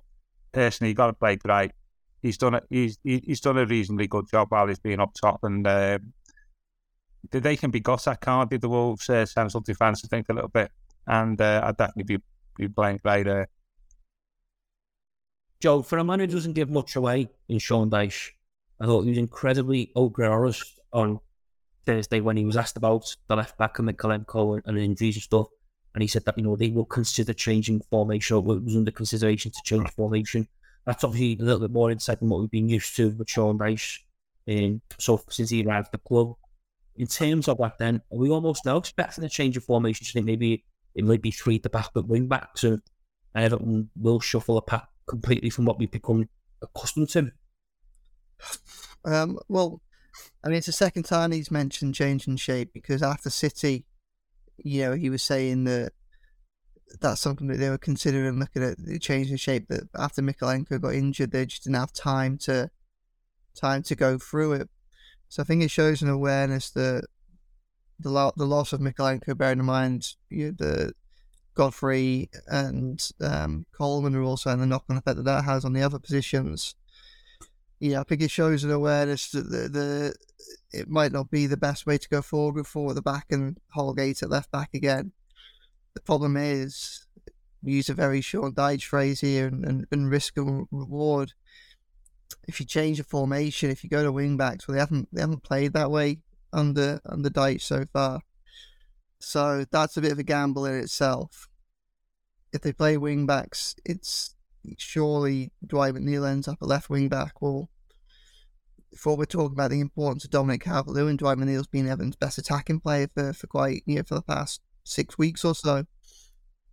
[0.51, 1.71] personally, you got to play great.
[2.21, 2.63] He's done it.
[2.69, 5.97] He's he's done a reasonably good job while he's been up top, and uh,
[7.31, 8.57] they can be Gosak, can't they?
[8.57, 10.71] The Wolves' uh, central defence, I think, a little bit.
[11.07, 12.23] And uh, I'd definitely be,
[12.57, 13.49] be playing Gray there.
[15.59, 18.31] Joe, for a man who doesn't give much away in Sean Dyche,
[18.79, 21.19] I thought he was incredibly honest on
[21.85, 25.47] Thursday when he was asked about the left back of and, and injuries and stuff.
[25.93, 28.91] And he said that, you know, they will consider changing formation, or it was under
[28.91, 30.47] consideration to change formation.
[30.85, 33.57] That's obviously a little bit more insight than what we've been used to with Sean
[33.57, 33.99] Dyche.
[34.47, 36.35] Um, so since he arrived at the club,
[36.95, 40.03] in terms of that, then are we almost now expecting a change of formation?
[40.03, 40.63] Do you think maybe
[40.95, 42.81] it might be three at the back, but wing backs, and
[43.35, 46.27] Everton will shuffle a pack completely from what we've become
[46.61, 47.31] accustomed to?
[49.05, 49.81] Um, well,
[50.43, 53.85] I mean, it's the second time he's mentioned changing shape because after City,
[54.57, 55.93] you know, he was saying that
[57.01, 59.67] that's something that they were considering looking at changing shape.
[59.69, 62.69] That after Mykolenko got injured, they just didn't have time to
[63.55, 64.69] time to go through it.
[65.29, 67.05] So I think it shows an awareness that
[67.99, 70.93] the lo- the loss of Mykolenko, bearing in mind you know, the
[71.55, 75.83] Godfrey and um, Coleman are also and the knock-on effect that that has on the
[75.83, 76.75] other positions.
[77.83, 80.15] Yeah, I think it shows an awareness that the, the
[80.71, 83.57] it might not be the best way to go forward with at the back and
[83.75, 85.11] Holgate at left back again.
[85.93, 87.05] The problem is,
[87.61, 91.33] we use a very short Dyche phrase here and, and, and risk and reward
[92.47, 95.21] if you change the formation, if you go to wing backs, well, they haven't they
[95.21, 96.19] haven't played that way
[96.51, 98.21] under under Dyche so far.
[99.19, 101.47] So that's a bit of a gamble in itself.
[102.51, 104.35] If they play wing backs, it's
[104.77, 107.41] surely Dwight McNeil ends up a left wing back.
[107.41, 107.69] Well,
[108.93, 112.79] before we talk about the importance of Dominic Calvert-Lewin, Dwight McNeil's been Everton's best attacking
[112.79, 115.85] player for, for quite you know for the past six weeks or so.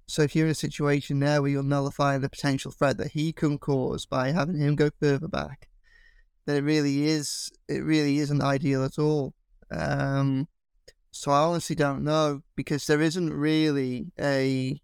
[0.06, 3.33] So if you're in a situation there where you're nullifying the potential threat that he
[3.33, 5.68] can cause by having him go further back,
[6.46, 9.35] then it really is it really isn't ideal at all.
[9.70, 10.48] Um,
[11.11, 14.80] so I honestly don't know because there isn't really a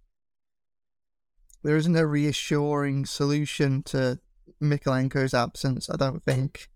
[1.62, 4.20] there isn't a reassuring solution to
[4.62, 5.90] Mykolenko's absence.
[5.90, 6.68] I don't think.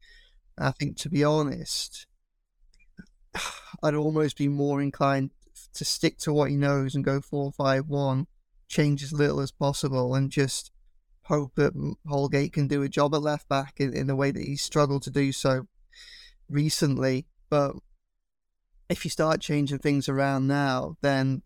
[0.61, 2.07] I think to be honest,
[3.83, 5.31] I'd almost be more inclined
[5.75, 8.27] to stick to what he knows and go four five one
[8.69, 10.71] change as little as possible and just
[11.25, 11.73] hope that
[12.07, 15.03] Holgate can do a job at left back in, in the way that he's struggled
[15.05, 15.67] to do so
[16.49, 17.27] recently.
[17.49, 17.77] But
[18.89, 21.43] if you start changing things around now, then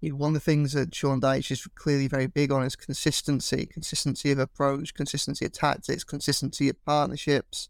[0.00, 2.76] you know, one of the things that Sean Dyche is clearly very big on is
[2.76, 7.68] consistency, consistency of approach, consistency of tactics, consistency of partnerships,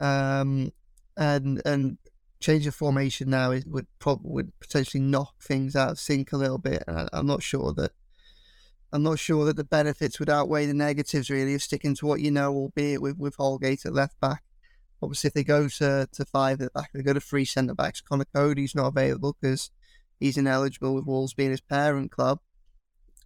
[0.00, 0.72] um,
[1.16, 1.98] and and
[2.40, 6.36] change of formation now is, would probably would potentially knock things out of sync a
[6.36, 6.84] little bit.
[6.86, 7.92] And I'm not sure that
[8.92, 12.20] I'm not sure that the benefits would outweigh the negatives really of sticking to what
[12.20, 14.42] you know, albeit with with Holgate at left back.
[15.02, 18.00] Obviously, if they go to, to five at back, they go to three centre backs.
[18.00, 19.70] Conor Coady's not available because
[20.18, 22.40] he's ineligible with Wolves being his parent club.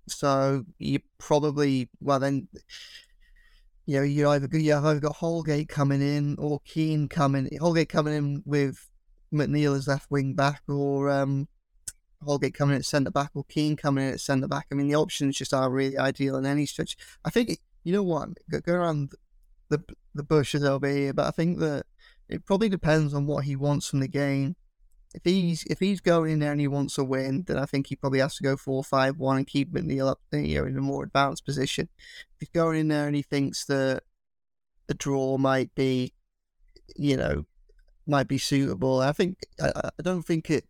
[0.09, 2.49] So you probably well then
[3.87, 7.89] you know you either you have either got Holgate coming in or Keane coming Holgate
[7.89, 8.89] coming in with
[9.33, 11.49] McNeil as left wing back or um,
[12.23, 14.67] Holgate coming in at centre back or Keane coming in at centre back.
[14.71, 16.97] I mean, the options just are really ideal in any stretch.
[17.25, 19.13] I think, you know what, go around
[19.69, 19.83] the
[20.15, 21.87] the bushes over here, but I think that
[22.29, 24.57] it probably depends on what he wants from the game.
[25.15, 27.87] If he's if he's going in there and he wants a win, then I think
[27.87, 30.81] he probably has to go four five one and keep McNeil up there in a
[30.81, 31.89] more advanced position.
[32.35, 34.05] If he's going in there and he thinks that
[34.89, 36.15] a draw might be,
[36.97, 37.45] you know,
[38.07, 39.01] might be suitable.
[39.01, 40.65] I think I, I don't think it.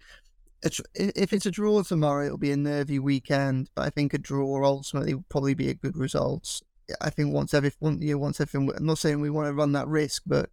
[0.94, 3.70] If it's a draw tomorrow, it'll be a nervy weekend.
[3.74, 6.62] But I think a draw ultimately will probably be a good result.
[7.00, 8.70] I think once every you know, once everything.
[8.76, 10.50] I'm not saying we want to run that risk, but,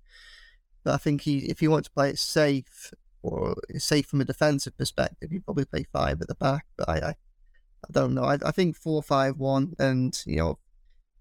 [0.83, 4.21] but I think he if he wants to play it safe or eh, safe from
[4.21, 6.65] a defensive perspective, he'd probably play five at the back.
[6.77, 8.23] But I I, I don't know.
[8.23, 10.59] I, I think four five one, and you know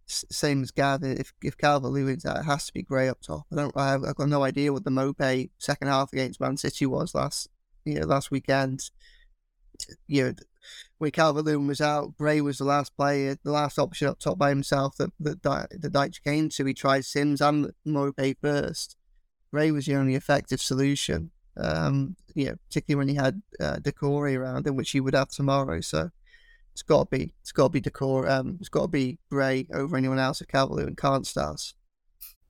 [0.07, 1.05] same as Gav.
[1.05, 3.47] Eh, if if Calvert Lewin's out, it has to be Gray up top.
[3.53, 3.77] I don't.
[3.77, 7.15] I have, I've got no idea what the Maupay second half against Man City was
[7.15, 7.49] last
[7.85, 8.91] you know last weekend.
[10.07, 10.35] You know,
[10.99, 14.39] when Calvert Lewin was out, Gray was the last player, the last option up top
[14.39, 16.65] by himself that that the Dyche came to.
[16.65, 18.97] He tried Simms and Maupay first.
[19.53, 21.31] Gray was the only effective solution.
[21.59, 25.29] Um, you know, particularly when he had uh, Doucouré around him, which he would have
[25.29, 25.81] tomorrow.
[25.81, 26.11] So
[26.73, 27.35] it's got to be.
[27.41, 28.29] It's got to be Decor.
[28.29, 31.75] Um, it's got to be Gray over anyone else at Calvert and can't stars.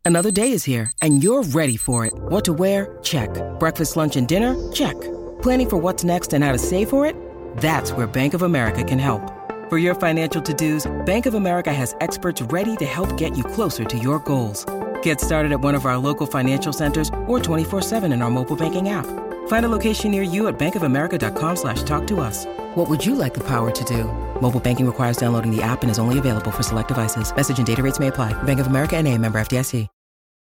[0.05, 2.15] Another day is here, and you're ready for it.
[2.15, 2.99] What to wear?
[3.03, 3.31] Check.
[3.59, 4.57] Breakfast, lunch, and dinner?
[4.73, 4.99] Check.
[5.43, 7.15] Planning for what's next and how to save for it?
[7.59, 9.21] That's where Bank of America can help.
[9.69, 13.85] For your financial to-dos, Bank of America has experts ready to help get you closer
[13.85, 14.65] to your goals.
[15.03, 18.89] Get started at one of our local financial centers or 24-7 in our mobile banking
[18.89, 19.05] app.
[19.49, 22.47] Find a location near you at bankofamerica.com slash talk to us.
[22.75, 24.05] What would you like the power to do?
[24.41, 27.31] Mobile banking requires downloading the app and is only available for select devices.
[27.37, 28.33] Message and data rates may apply.
[28.45, 29.87] Bank of America and a member FDIC.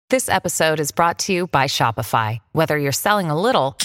[0.08, 2.38] This episode is brought to you by Shopify.
[2.52, 3.76] Whether you're selling a little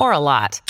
[0.00, 0.62] or a lot,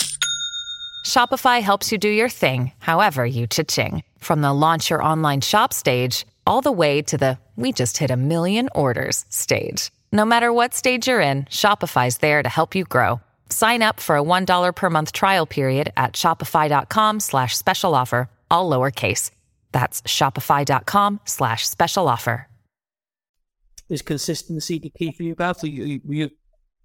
[1.05, 4.03] Shopify helps you do your thing, however you cha-ching.
[4.19, 8.11] From the launch your online shop stage, all the way to the we just hit
[8.11, 9.91] a million orders stage.
[10.11, 13.21] No matter what stage you're in, Shopify's there to help you grow.
[13.49, 18.69] Sign up for a $1 per month trial period at shopify.com slash special offer, all
[18.69, 19.31] lowercase.
[19.71, 22.47] That's shopify.com slash special offer.
[23.87, 25.57] Is consistency the key for you, Gav?
[25.63, 26.29] You, you, you,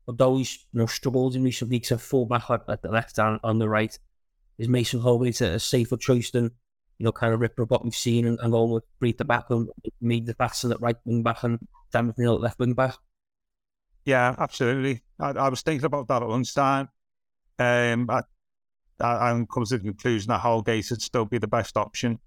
[0.06, 3.18] although he's you know, struggled in recent weeks at full back at, at the left
[3.18, 3.98] and on the right,
[4.58, 6.50] is Mason Holgate a, a safer choice than,
[7.00, 9.24] you know, kind of ripping up what we've seen and, and going with Breed the
[9.24, 9.70] back and
[10.02, 11.58] made the Patterson at right wing back and
[12.18, 12.94] Neal at left wing back?
[14.04, 15.02] Yeah, absolutely.
[15.18, 16.90] I, I was thinking about that at lunchtime.
[17.58, 18.22] Um, I,
[19.00, 22.18] I'm coming to the conclusion that Holgate would still be the best option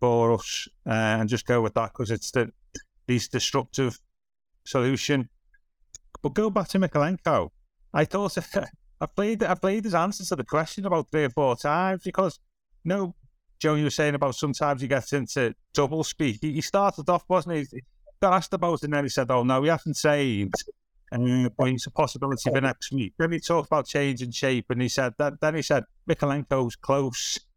[0.00, 2.50] for us, uh, and just go with that because it's the
[3.06, 4.00] least destructive
[4.64, 5.28] solution.
[6.22, 7.50] But go back to Mykolenko.
[7.94, 8.36] I thought
[9.00, 12.40] I played I played his answers to the question about three or four times because
[12.88, 13.14] know,
[13.58, 16.38] Joe, you were saying about sometimes he gets into double speak.
[16.40, 17.66] He, started off, wasn't he?
[17.72, 17.82] He
[18.20, 20.54] got asked about it and then he said, Oh no, we haven't saved.
[21.10, 23.14] Uh, but it's a possibility for next week.
[23.18, 27.38] Then he talked about changing shape and he said that then he said Mykolenko's close.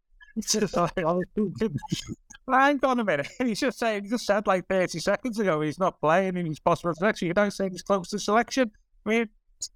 [0.74, 1.20] Oh,
[2.50, 3.28] hang on a minute.
[3.38, 6.58] He's just saying, he just said like 30 seconds ago he's not playing and he's
[6.58, 7.28] possible for next week.
[7.28, 8.70] You don't say he's close to selection.
[9.04, 9.28] I mean,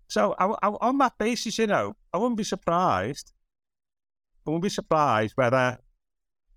[0.08, 3.32] so I, I, on that basis, you know, I wouldn't be surprised.
[4.46, 5.78] I wouldn't be surprised whether,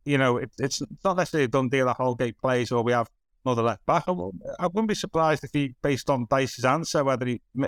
[0.09, 3.09] you know, it, it's not necessarily a done deal that Holgate plays or we have
[3.45, 4.03] another left back.
[4.07, 4.11] I,
[4.59, 7.67] I wouldn't be surprised if he, based on Dyche's answer, whether he Mi-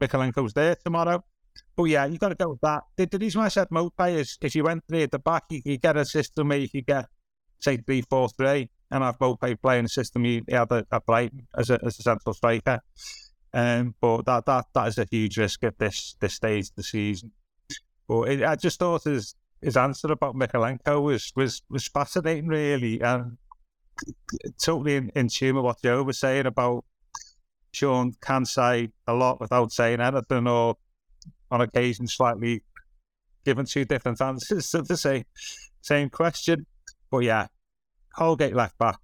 [0.00, 1.24] Mykolenko's there tomorrow.
[1.76, 2.82] But yeah, you've got to go with that.
[2.96, 5.62] The, the reason I said Mope is if you went three at the back, you
[5.62, 7.06] could get a system where you could get,
[7.60, 11.70] say, three, four, three, and have Mope playing a system he had at Brighton as
[11.70, 12.80] a, as a central striker.
[13.54, 16.82] Um, but that, that that is a huge risk at this this stage of the
[16.82, 17.30] season.
[18.08, 23.00] But it, I just thought his his answer about Mykolenko was was was fascinating, really,
[23.00, 23.38] and
[24.62, 26.84] totally in, in tune with what Joe was saying about
[27.72, 30.76] Sean can say a lot without saying anything, or
[31.50, 32.62] on occasion slightly
[33.44, 35.24] giving two different answers to the same
[35.80, 36.66] same question.
[37.10, 37.46] But yeah,
[38.14, 38.98] Holgate left back,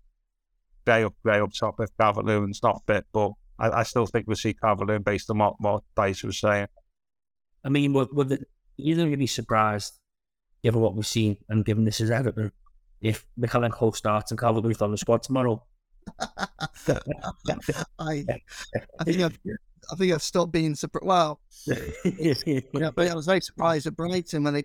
[0.84, 4.26] Gray up, Gray up top if Calvert Lewin's not fit, but I, I still think
[4.26, 6.66] we'll see Calvert Lewin based on what, what Dyche was saying.
[7.64, 10.00] I mean, would, would it, you're going to be surprised,
[10.62, 12.52] given what we've seen and given this is Everton,
[13.00, 15.62] if Mykolenko starts and Calvert Lewin's on the squad tomorrow.
[16.18, 16.94] I,
[17.98, 19.38] I think I've,
[19.90, 21.06] I think I've stopped being surprised.
[21.06, 21.40] Well,
[22.04, 24.64] yeah, but I was very surprised at Brighton when they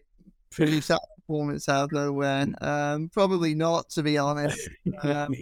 [0.51, 2.47] produced that performance out of nowhere.
[2.61, 4.69] Um, probably not, to be honest.
[5.01, 5.35] Um,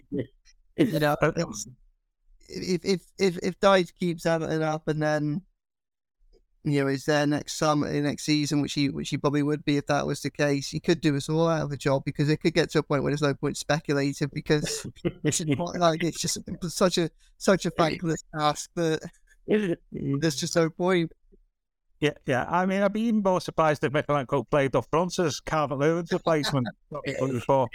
[0.77, 1.15] you know,
[2.49, 5.41] if if if if Dyche keeps Everton up and then
[6.65, 9.63] you know is there next summer, eh, next season, which he which he probably would
[9.63, 12.03] be if that was the case, he could do us all out of a job
[12.05, 14.85] because it could get to a point where there's no point speculating because
[15.23, 19.01] it's not like it's just such a such a thankless task that
[19.49, 19.75] mm.
[20.19, 21.11] there's just no point.
[22.01, 22.45] Yeah, yeah.
[22.49, 26.67] I mean, I'd be even more surprised if Mykolenko played front as Calvert Lewin's replacement.
[27.31, 27.67] before.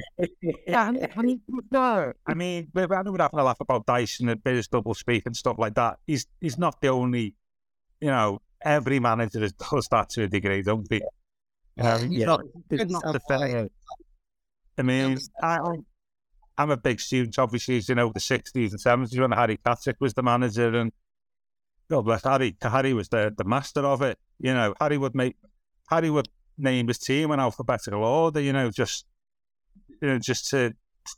[0.66, 2.12] Yeah, I mean, no.
[2.26, 5.34] I mean, I know we're having a laugh about Dyson and of double speak and
[5.34, 5.98] stuff like that.
[6.06, 7.34] He's he's not the only,
[8.00, 11.00] you know, every manager does that to a degree, don't they?
[11.78, 13.68] Um, yeah, not- it's couldn't the fair.
[14.78, 19.18] I mean, I, I'm- a big student, obviously, as you know, the 60s and 70s
[19.18, 20.92] when Harry Catterick was the manager and
[21.88, 22.54] God bless Harry.
[22.60, 24.18] Harry was the, the master of it.
[24.38, 25.36] You know, Harry would make
[25.88, 28.40] Harry would name his team in alphabetical order.
[28.40, 29.06] You know, just
[30.00, 30.74] you know, just to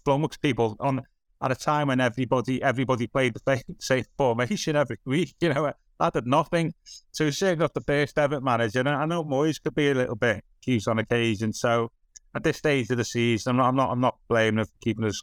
[0.07, 1.03] flummox people on
[1.43, 5.35] at a time when everybody everybody played the same formation every week.
[5.41, 6.75] You know, I did nothing.
[7.13, 8.81] So he's certainly not the first ever manager.
[8.81, 11.53] And I know Moyes could be a little bit accused on occasion.
[11.53, 11.91] So
[12.35, 14.73] at this stage of the season, I'm not I'm not I'm not blaming him for
[14.83, 15.23] keeping his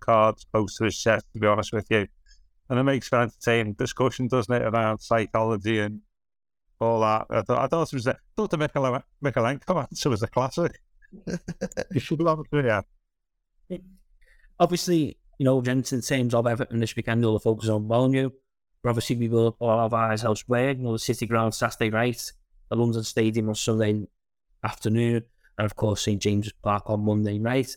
[0.00, 1.26] cards close to his chest.
[1.32, 2.08] To be honest with you
[2.68, 6.00] and it makes for entertaining discussion, doesn't it, around psychology and
[6.80, 7.26] all that.
[7.30, 10.26] I thought, I thought it was a, I thought the Mikole- Mykolenko answer was a
[10.26, 10.78] classic.
[11.92, 13.78] you should love it, yeah.
[14.60, 18.30] Obviously, you know, Jensen teams of Everton this weekend will focus on Molineux.
[18.84, 20.70] Obviously, we will all have eyes elsewhere.
[20.70, 22.32] You know, the City Ground Saturday night,
[22.70, 24.06] the London Stadium on Sunday
[24.64, 25.24] afternoon,
[25.58, 27.76] and of course, St James's Park on Monday night.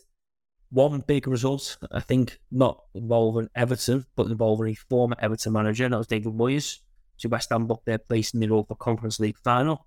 [0.70, 5.98] One big result, I think, not involving Everton, but involving a former Everton manager, that
[5.98, 6.78] was David Moyes.
[7.18, 9.86] So West Ham booked their place in the Europa Conference League final.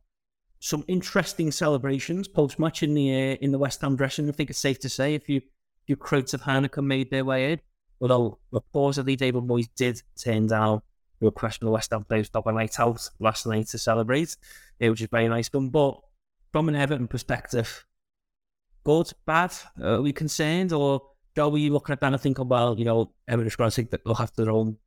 [0.60, 4.28] some interesting celebrations post match in the uh, in the West Ham dressing.
[4.28, 5.42] I think it's safe to say if you
[5.86, 7.60] few crates of Heineken made their way in.
[8.02, 10.82] Although reportedly David Moyes did turn down
[11.20, 13.78] the request from the West Ham players to have a night out last night to
[13.78, 14.36] celebrate,
[14.80, 15.70] which is very nice done.
[15.70, 16.00] But
[16.52, 17.86] from an Everton perspective,
[18.84, 19.54] good, bad?
[19.82, 20.74] Are we concerned?
[20.74, 21.02] Or
[21.38, 24.04] are we looking at that and thinking, well, you know, Everton's going to think that
[24.06, 24.78] they'll have their own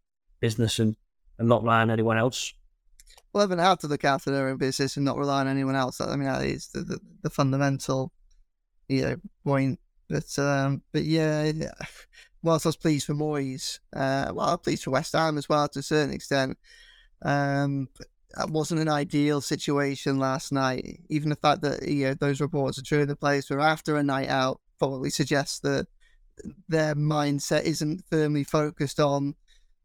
[0.41, 0.97] business and,
[1.39, 2.53] and not rely on anyone else?
[3.33, 6.01] Well, Everton have to look after their own business and not rely on anyone else.
[6.01, 8.13] I mean, that is the, the, the fundamental
[8.89, 11.53] you know, point but um, but yeah,
[12.43, 15.49] whilst I was pleased for Moyes, uh, well, I was pleased for West Ham as
[15.49, 16.59] well to a certain extent.
[17.23, 17.89] Um,
[18.37, 21.01] that wasn't an ideal situation last night.
[21.09, 24.03] Even the fact that you know, those reports are true, the players were after a
[24.03, 25.87] night out probably suggests that
[26.69, 29.35] their mindset isn't firmly focused on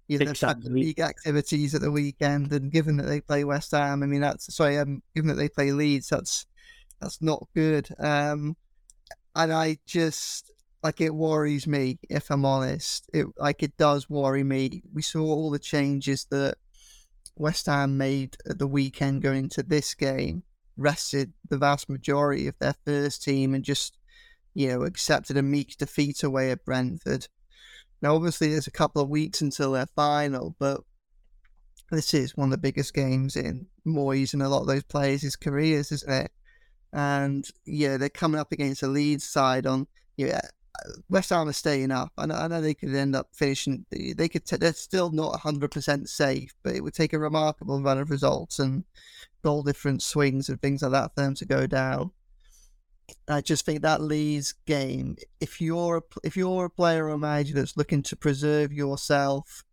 [0.08, 0.70] you know, exactly.
[0.70, 2.52] the league activities at the weekend.
[2.52, 5.50] And given that they play West Ham, I mean, that's sorry, um, given that they
[5.50, 6.46] play Leeds, that's
[7.00, 7.90] that's not good.
[8.00, 8.56] Um,
[9.36, 10.52] and I just
[10.84, 13.10] like it worries me if I'm honest.
[13.14, 14.84] It like it does worry me.
[14.94, 16.56] We saw all the changes that
[17.36, 20.44] West Ham made at the weekend going into this game,
[20.78, 23.98] rested the vast majority of their first team, and just
[24.54, 27.28] you know accepted a meek defeat away at Brentford.
[28.02, 30.82] Now, obviously, there's a couple of weeks until their final, but
[31.90, 35.38] this is one of the biggest games in Moyes and a lot of those players'
[35.38, 36.32] careers, isn't it?
[36.94, 40.42] and yeah, they're coming up against a Leeds side on yeah.
[41.10, 42.12] West Ham are staying up.
[42.18, 43.86] I know, I know they could end up finishing.
[43.92, 44.46] They could.
[44.46, 48.10] T- they're still not hundred percent safe, but it would take a remarkable run of
[48.10, 48.84] results and
[49.44, 52.12] goal difference swings and things like that for them to go down.
[53.28, 55.18] I just think that Leeds game.
[55.40, 59.64] If you're a, if you're a player or manager that's looking to preserve yourself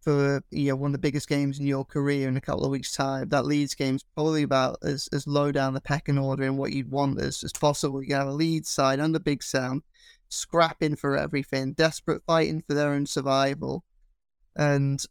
[0.00, 2.70] for you know one of the biggest games in your career in a couple of
[2.70, 3.28] weeks' time.
[3.28, 6.90] That Leeds game's probably about as, as low down the pecking order in what you'd
[6.90, 8.02] want as, as possible.
[8.02, 9.82] You have a Leeds side under Big Sam,
[10.28, 13.84] scrapping for everything, desperate fighting for their own survival,
[14.56, 15.04] and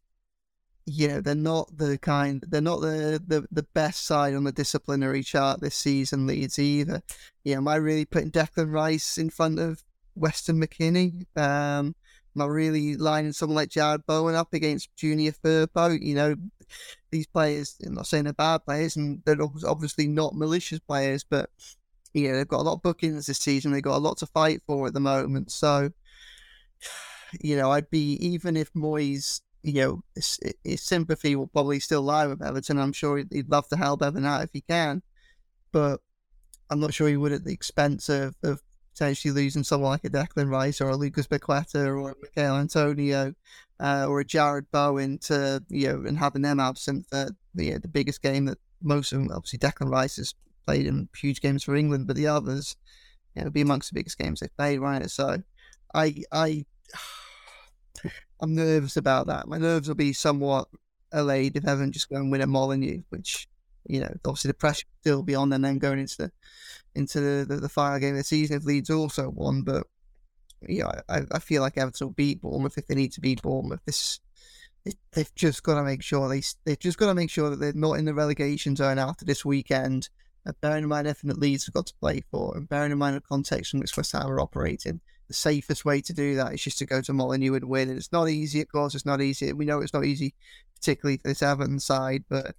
[0.86, 4.52] you know they're not the kind they're not the, the the best side on the
[4.52, 7.04] disciplinary chart this season Leeds either.
[7.44, 9.84] You know, am I really putting Declan Rice in front of
[10.16, 11.26] Weston McKennie?
[11.38, 11.96] Um,
[12.42, 16.00] I really lining someone like Jarrod Bowen up against Junior Firpo?
[16.02, 16.36] You know,
[17.12, 21.50] these players, I'm not saying they're bad players, and they're obviously not malicious players, but,
[22.14, 23.72] you know, they've got a lot of bookings this season.
[23.72, 25.52] They've got a lot to fight for at the moment.
[25.52, 25.92] So,
[27.42, 32.02] you know, I'd be, even if Moyes, you know, his, his sympathy will probably still
[32.02, 32.80] lie with Everton.
[32.80, 35.02] I'm sure he'd love to help Everton out if he can,
[35.72, 36.02] but
[36.70, 38.62] I'm not sure he would at the expense of, of
[38.94, 43.34] potentially losing someone like a Declan Rice or a Lucas Paqueta or a Michail Antonio
[43.80, 47.88] uh, or a Jarrod Bowen to, you know, and having them absent for know, the
[47.88, 50.34] biggest game that most of them, obviously Declan Rice has
[50.66, 52.76] played in huge games for England, but the others,
[53.36, 55.10] you know, be amongst the biggest games they've played, right?
[55.10, 55.42] So
[55.94, 56.66] I, I,
[58.42, 59.48] I'm nervous about that.
[59.48, 60.68] My nerves will be somewhat
[61.12, 63.48] allayed if Everton just go and win at Molineux, which,
[63.86, 66.32] you know, obviously the pressure will still be on them then going into the
[66.96, 69.62] into the, the, the final game of the season if Leeds also won.
[69.64, 69.88] But
[70.68, 73.82] yeah, I, I feel like Everton will beat Bournemouth if they need to beat Bournemouth.
[73.86, 74.20] This
[75.12, 77.74] they've just got to make sure they they've just got to make sure that they're
[77.74, 80.10] not in the relegation zone after this weekend.
[80.46, 82.98] And bearing in mind everything that Leeds have got to play for, and bearing in
[82.98, 86.54] mind the context in which West Ham are operating, the safest way to do that
[86.54, 87.90] is just to go to Molineux and win.
[87.90, 89.52] And it's not easy, of course, it's not easy.
[89.54, 90.34] We know it's not easy,
[90.76, 92.24] particularly for this Everton side.
[92.30, 92.56] But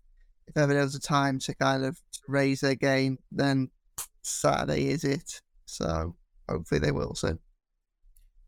[0.47, 3.71] if ever there's a time to kind of raise their game, then
[4.23, 5.41] Saturday is it.
[5.67, 6.17] So
[6.49, 7.39] hopefully they will soon.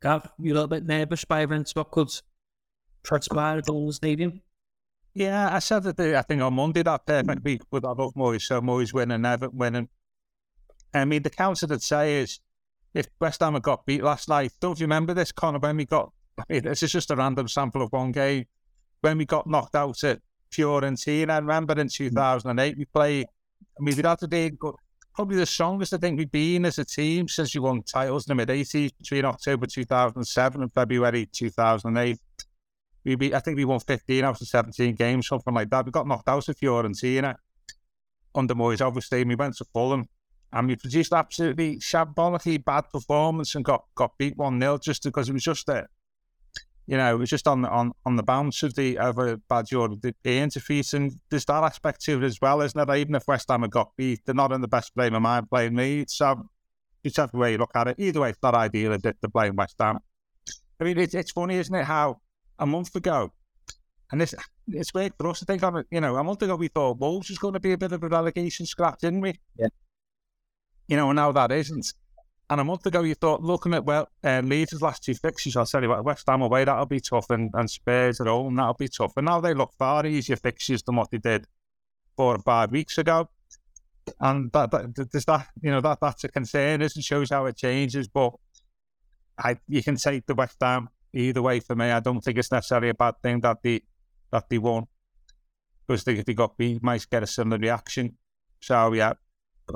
[0.03, 2.11] Gav, you a little bit nervous by events what could
[3.05, 4.41] transpire at the Stadium?
[5.15, 8.15] Yeah, I said that I think on Monday that uh, perfect week with our both
[8.15, 9.89] Moyes, so Moyes winning, Everton winning.
[10.95, 12.41] I mean, the counter to say is
[12.95, 15.85] if West Ham had got beat last night, don't you remember this, Connor, when we
[15.85, 18.47] got, I mean, this is just a random sample of one game,
[19.03, 23.27] when we got knocked out at Fiorentina, I remember in 2008, we played,
[23.79, 24.75] I mean, we'd had to be good
[25.15, 28.31] probably the strongest I think we've been as a team since we won titles in
[28.31, 32.19] the mid 80s between October 2007 and February 2008.
[33.05, 35.85] We beat, I think we won 15 out of 17 games, something like that.
[35.85, 37.35] We got knocked out of Fiorentina
[38.35, 40.09] under Moyes, obviously, and we went to Fulham
[40.53, 45.29] and we produced absolutely shabolically bad performance and got, got beat 1 0 just because
[45.29, 45.87] it was just a,
[46.87, 49.37] you know, it was just on the on, on the bounce of the of a
[49.49, 52.97] bad year of the defeat, and there's that aspect to it as well, isn't it?
[52.97, 55.49] Even if West Ham have got beat, they're not in the best frame of mind
[55.49, 56.05] playing me.
[56.09, 56.49] So
[57.05, 59.99] whichever way you look at it, either way, it's not ideal they're playing West Ham.
[60.81, 61.85] I mean, it's it's funny, isn't it?
[61.85, 62.21] How
[62.59, 63.33] a month ago,
[64.11, 64.35] and this
[64.69, 65.43] it's worked for us.
[65.43, 67.79] I think, you know, a month ago we thought Wolves was going to be a
[67.79, 69.39] bit of a relegation scrap, didn't we?
[69.59, 69.69] Yeah.
[70.89, 71.93] You know, and now that isn't.
[72.53, 75.65] And a month ago you thought, looking at well, um, Leeds' last two fixtures, I'll
[75.65, 78.75] tell you what, West Ham away that'll be tough, and, and Spurs at home that'll
[78.75, 79.15] be tough.
[79.17, 81.47] And now they look far easier fixtures than what they did
[82.15, 83.31] four or five weeks ago.
[84.21, 86.83] And that, that does that, you know, that that's a concern.
[86.83, 88.35] It shows how it changes, but
[89.39, 91.87] I you can take the West Ham either way for me.
[91.87, 93.81] I don't think it's necessarily a bad thing that they
[94.31, 94.89] that they won.
[95.87, 98.19] Because if they got beat, might get a similar reaction.
[98.61, 99.15] So yeah,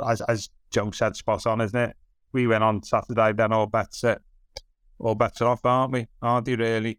[0.07, 1.97] as as Joe said, spot on, isn't it?
[2.37, 4.21] We went on Saturday, then all bets it,
[4.99, 6.07] all bets are off, aren't we?
[6.21, 6.99] Aren't they really?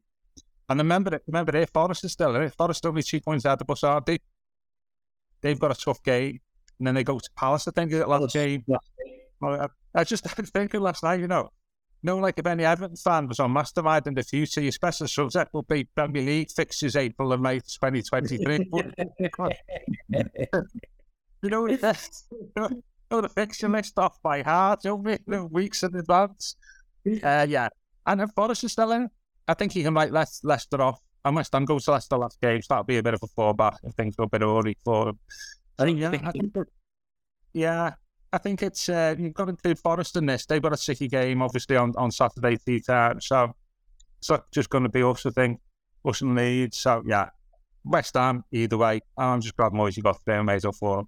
[0.68, 2.50] And remember, remember, if Forest is still there.
[2.50, 4.18] Forest only two points out of us, aren't they?
[5.42, 6.40] They've got a tough game,
[6.80, 7.68] and then they go to Palace.
[7.68, 8.66] I think last game.
[8.68, 8.78] I,
[9.44, 10.24] oh, I just
[10.54, 11.52] thinking last night, you know,
[12.02, 15.54] no, like if any Everton fan was on Mastermind in the future, your special subject
[15.54, 18.72] will be Premier League fixtures April and May 2023.
[21.44, 21.78] you know, you
[22.56, 22.70] know
[23.10, 26.56] the fixture list off by heart, you know, weeks in advance.
[27.24, 27.70] Uh, yeah.
[28.06, 29.10] And if Forest is still in,
[29.48, 31.00] I think he can write Les- Leicester off.
[31.26, 33.28] And West Ham goes to Leicester last game, so that'll be a bit of a
[33.28, 35.20] fallback if things go a bit early for him.
[35.78, 36.58] I think, yeah, I think
[37.54, 37.94] yeah,
[38.32, 40.46] I think it's uh, you've got to include Forest in this.
[40.46, 43.20] They've got a city game, obviously, on, on Saturday tea time.
[43.20, 43.54] So
[44.20, 45.60] it's not just going to be us, I think,
[46.06, 46.78] us and Leeds.
[46.78, 47.30] So, yeah,
[47.84, 49.02] West Ham, either way.
[49.18, 51.08] I'm just glad Moisey got three made up for them.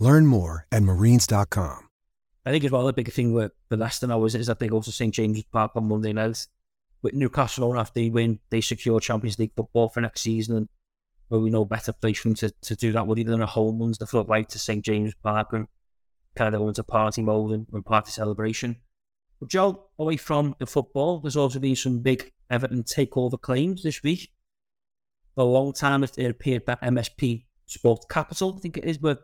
[0.00, 1.88] Learn more at marines.com.
[2.46, 4.70] I think as well the big thing with the Leicester I was is that they
[4.70, 6.46] also St James's Park on Monday night.
[7.02, 10.56] With Newcastle, after they win, they secure Champions League football for next season.
[10.56, 10.68] And
[11.28, 13.46] well, we know better place for them to, to do that with either than a
[13.46, 15.68] home ones the flood right to St James's Park and
[16.34, 18.76] kind of go into party mode and, and party celebration.
[19.38, 24.02] But Joe, away from the football, there's also been some big Everton takeover claims this
[24.02, 24.30] week.
[25.34, 29.18] For a long time, it appeared that MSP Sport Capital, I think it is, were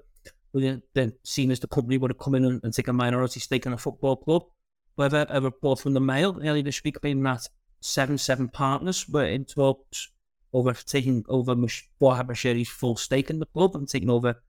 [0.94, 3.66] then seen as the company would have come in and, and take a minority stake
[3.66, 4.44] in a football club.
[4.96, 7.48] However, a report from the Mail earlier this week claimed that
[7.80, 10.10] seven seven partners were in talks
[10.52, 14.42] over taking over Farhad Moshiri's full stake in the club and taking over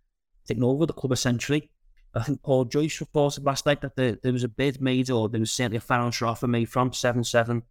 [0.48, 1.70] taking over the club essentially.
[2.14, 5.30] I think Paul Joyce reported last night that there, there was a bid made or
[5.30, 7.62] there was certainly a financial offer made from 7-7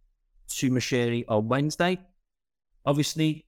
[0.47, 1.99] to Moshiri on Wednesday.
[2.85, 3.45] Obviously,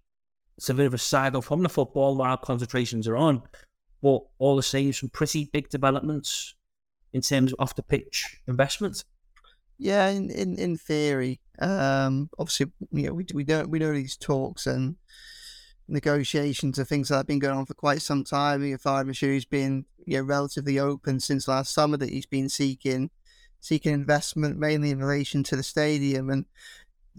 [0.57, 3.43] it's a bit of a side off from the football our concentrations are on
[4.01, 6.55] but all the same, some pretty big developments
[7.13, 9.03] in terms of off the pitch investment.
[9.77, 14.17] Yeah, in in, in theory, um, obviously, you know, we we don't we know these
[14.17, 14.95] talks and
[15.87, 18.63] negotiations and things that have been going on for quite some time.
[18.63, 22.49] You know, Farhad Moshiri's been you know relatively open since last summer that he's been
[22.49, 23.09] seeking
[23.61, 26.45] seeking investment mainly in relation to the stadium and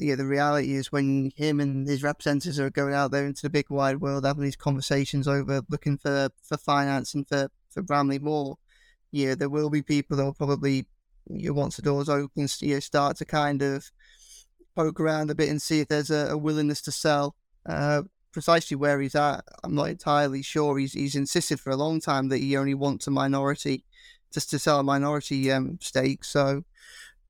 [0.00, 3.50] yeah, the reality is when him and his representatives are going out there into the
[3.50, 8.56] big wide world having these conversations over looking for for financing for for Bramley-Moore,
[9.12, 10.86] yeah, there will be people that will probably
[11.28, 13.90] you once the doors open, you know, start to kind of
[14.74, 17.36] poke around a bit and see if there's a, a willingness to sell.
[17.66, 20.78] Uh, precisely where he's at, I'm not entirely sure.
[20.78, 23.84] He's he's insisted for a long time that he only wants a minority,
[24.32, 26.24] just to sell a minority um, stake.
[26.24, 26.64] So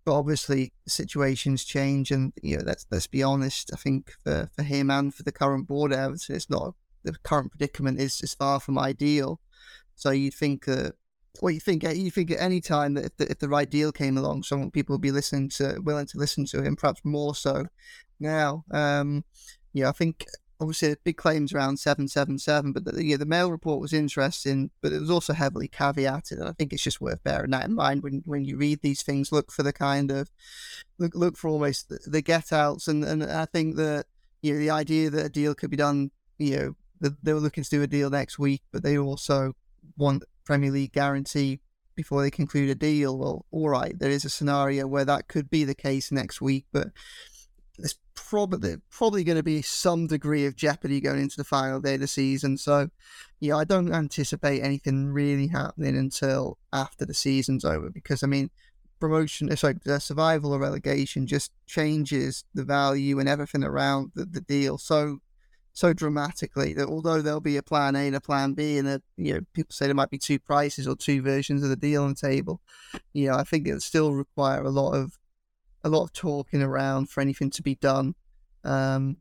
[0.04, 3.70] but obviously situations change, and you know let's let's be honest.
[3.72, 7.50] I think for, for him and for the current board, Everton, it's not the current
[7.52, 9.40] predicament is is far from ideal.
[9.94, 10.94] So you'd think that.
[11.40, 13.92] Well, you think you think at any time that if the, if the right deal
[13.92, 17.36] came along, some people would be listening to willing to listen to him, perhaps more
[17.36, 17.66] so
[18.18, 18.64] now.
[18.72, 19.24] Um,
[19.72, 20.26] yeah, I think
[20.60, 25.00] obviously big claims around 777 but the, yeah, the mail report was interesting but it
[25.00, 28.22] was also heavily caveated and i think it's just worth bearing that in mind when,
[28.26, 30.30] when you read these things look for the kind of
[30.98, 34.06] look look for almost the, the get outs and, and i think that
[34.42, 37.64] you know the idea that a deal could be done you know they were looking
[37.64, 39.54] to do a deal next week, but they also
[39.96, 41.60] want Premier League guarantee
[41.94, 43.18] before they conclude a deal.
[43.18, 46.66] Well, all right, there is a scenario where that could be the case next week,
[46.72, 46.88] but
[47.80, 51.94] there's probably probably going to be some degree of jeopardy going into the final day
[51.94, 52.56] of the season.
[52.56, 52.90] So,
[53.40, 58.50] yeah, I don't anticipate anything really happening until after the season's over because I mean,
[59.00, 64.40] promotion, uh, sorry, survival or relegation just changes the value and everything around the, the
[64.40, 65.18] deal so
[65.72, 69.02] so dramatically that although there'll be a plan A and a plan B, and a,
[69.16, 72.02] you know people say there might be two prices or two versions of the deal
[72.02, 72.60] on the table,
[73.12, 75.18] you know I think it'll still require a lot of
[75.84, 78.14] a lot of talking around for anything to be done
[78.64, 79.16] um,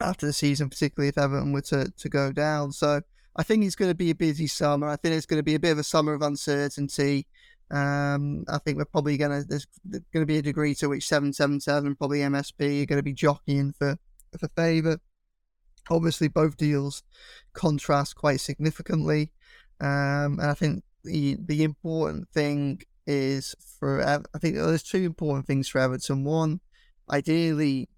[0.00, 2.72] after the season, particularly if Everton were to, to go down.
[2.72, 3.00] So
[3.36, 4.88] I think it's going to be a busy summer.
[4.88, 7.26] I think it's going to be a bit of a summer of uncertainty.
[7.70, 11.06] Um, I think we're probably going to there's going to be a degree to which
[11.06, 13.96] seven seven seven probably MSP are going to be jockeying for
[14.38, 14.98] for favour.
[15.88, 17.02] Obviously, both deals
[17.52, 19.32] contrast quite significantly,
[19.80, 25.46] um, and I think the the important thing is for I think there's two important
[25.46, 26.24] things for Everton.
[26.24, 26.60] One,
[27.10, 27.88] ideally,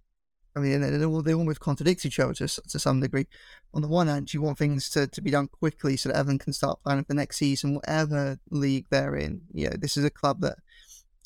[0.55, 0.81] I mean,
[1.25, 3.27] they, almost contradict each other to, to some degree.
[3.73, 6.39] On the one hand, you want things to, to be done quickly so that Everton
[6.39, 9.43] can start planning for the next season, whatever league they're in.
[9.53, 10.57] Yeah, this is a club that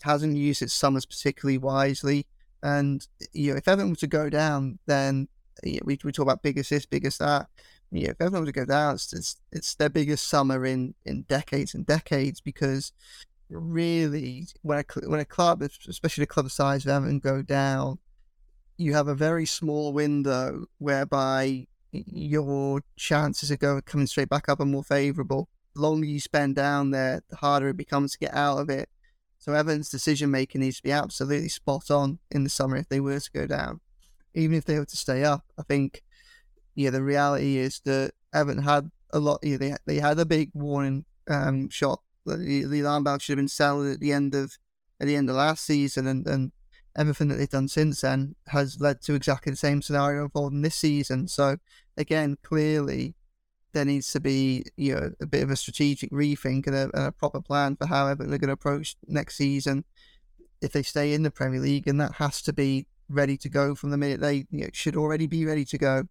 [0.03, 2.27] hasn't used its summers particularly wisely.
[2.63, 5.29] And you know, if Everton were to go down, then
[5.65, 7.49] you know, we we talk about biggest this, biggest that.
[7.91, 11.23] Yeah, if Everton were to go down, it's, it's, it's their biggest summer in in
[11.23, 12.93] decades and decades because
[13.49, 17.99] really when a when a club, especially a club size of Everton, go down,
[18.77, 24.61] you have a very small window whereby your chances of going coming straight back up
[24.61, 25.49] are more favourable.
[25.75, 28.89] The longer you spend down there, the harder it becomes to get out of it.
[29.39, 33.01] So Everton's decision making needs to be absolutely spot on in the summer if they
[33.01, 33.81] were to go down.
[34.35, 36.03] Even if they were to stay up, I think
[36.75, 39.41] yeah, the reality is that Everton had a lot.
[39.43, 43.43] Yeah, they they had a big warning um, shot the, the alarm bell should have
[43.43, 44.59] been sounded at the end of
[45.01, 46.53] at the end of last season, and, and
[46.97, 50.75] everything that they've done since then has led to exactly the same scenario unfolding this
[50.75, 51.29] season.
[51.29, 51.59] So
[51.97, 53.15] again, clearly
[53.73, 57.07] there needs to be you know a bit of a strategic rethink and a, and
[57.07, 59.85] a proper plan for how are going to approach next season
[60.61, 63.75] if they stay in the Premier League, and that has to be ready to go
[63.75, 66.05] from the minute they you know, should already be ready to go.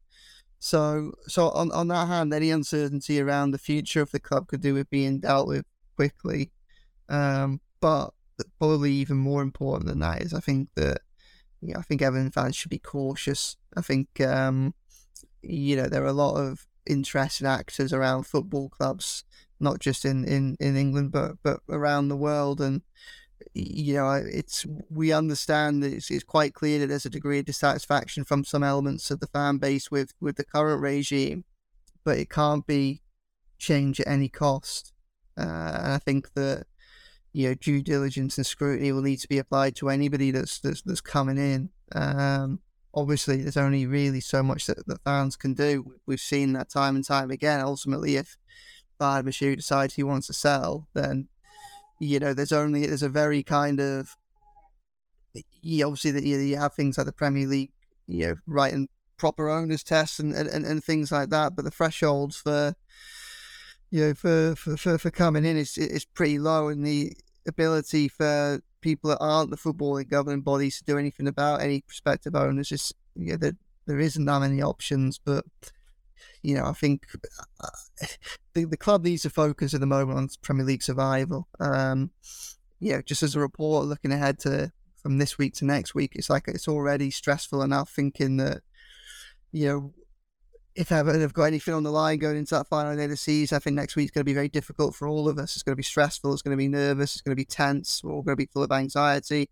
[0.59, 4.61] So, so on, on that hand, any uncertainty around the future of the club could
[4.61, 5.65] do with being dealt with
[5.95, 6.51] quickly.
[7.09, 8.11] Um, but
[8.59, 11.01] probably even more important than that is I think that
[11.75, 13.57] I think Everton fans should be cautious.
[13.75, 14.73] I think um,
[15.41, 19.23] you know there are a lot of interested actors around football clubs,
[19.59, 22.81] not just in, in, in England but but around the world, and
[23.53, 27.45] you know it's we understand that it's, it's quite clear that there's a degree of
[27.45, 31.45] dissatisfaction from some elements of the fan base with with the current regime,
[32.03, 33.01] but it can't be
[33.57, 34.93] change at any cost.
[35.37, 35.41] Uh,
[35.83, 36.65] and I think that
[37.33, 40.81] you know due diligence and scrutiny will need to be applied to anybody that's that's,
[40.81, 41.69] that's coming in.
[41.93, 42.59] Um,
[42.93, 45.93] obviously, there's only really so much that, that fans can do.
[46.05, 47.61] We've seen that time and time again.
[47.61, 48.37] Ultimately, if
[48.99, 51.27] Moshiri decides he wants to sell, then
[51.99, 54.15] you know there's only there's a very kind of
[55.61, 57.71] you obviously that you, have things like the Premier League,
[58.07, 62.37] you know, writing proper owners tests and, and, and things like that, but the thresholds
[62.37, 62.75] for
[63.91, 67.13] you know, for, for, for, for coming in it's, is pretty low, and the
[67.47, 72.35] ability for people that aren't the footballing governing bodies to do anything about any prospective
[72.35, 73.57] owners is you know, there,
[73.87, 75.19] there isn't that many options.
[75.23, 75.45] But
[76.41, 77.07] you know, I think
[77.59, 78.05] uh,
[78.53, 81.47] the the club needs to focus at the moment on Premier League survival.
[81.59, 82.11] Um,
[82.79, 84.71] yeah, just as a report looking ahead to
[85.01, 88.61] from this week to next week, it's like it's already stressful enough thinking that
[89.51, 89.93] you know
[90.75, 93.17] if Everton have got anything on the line going into that final day of the
[93.17, 95.55] season, I think next week's going to be very difficult for all of us.
[95.55, 96.33] It's going to be stressful.
[96.33, 97.13] It's going to be nervous.
[97.13, 98.03] It's going to be tense.
[98.03, 99.49] We're all going to be full of anxiety.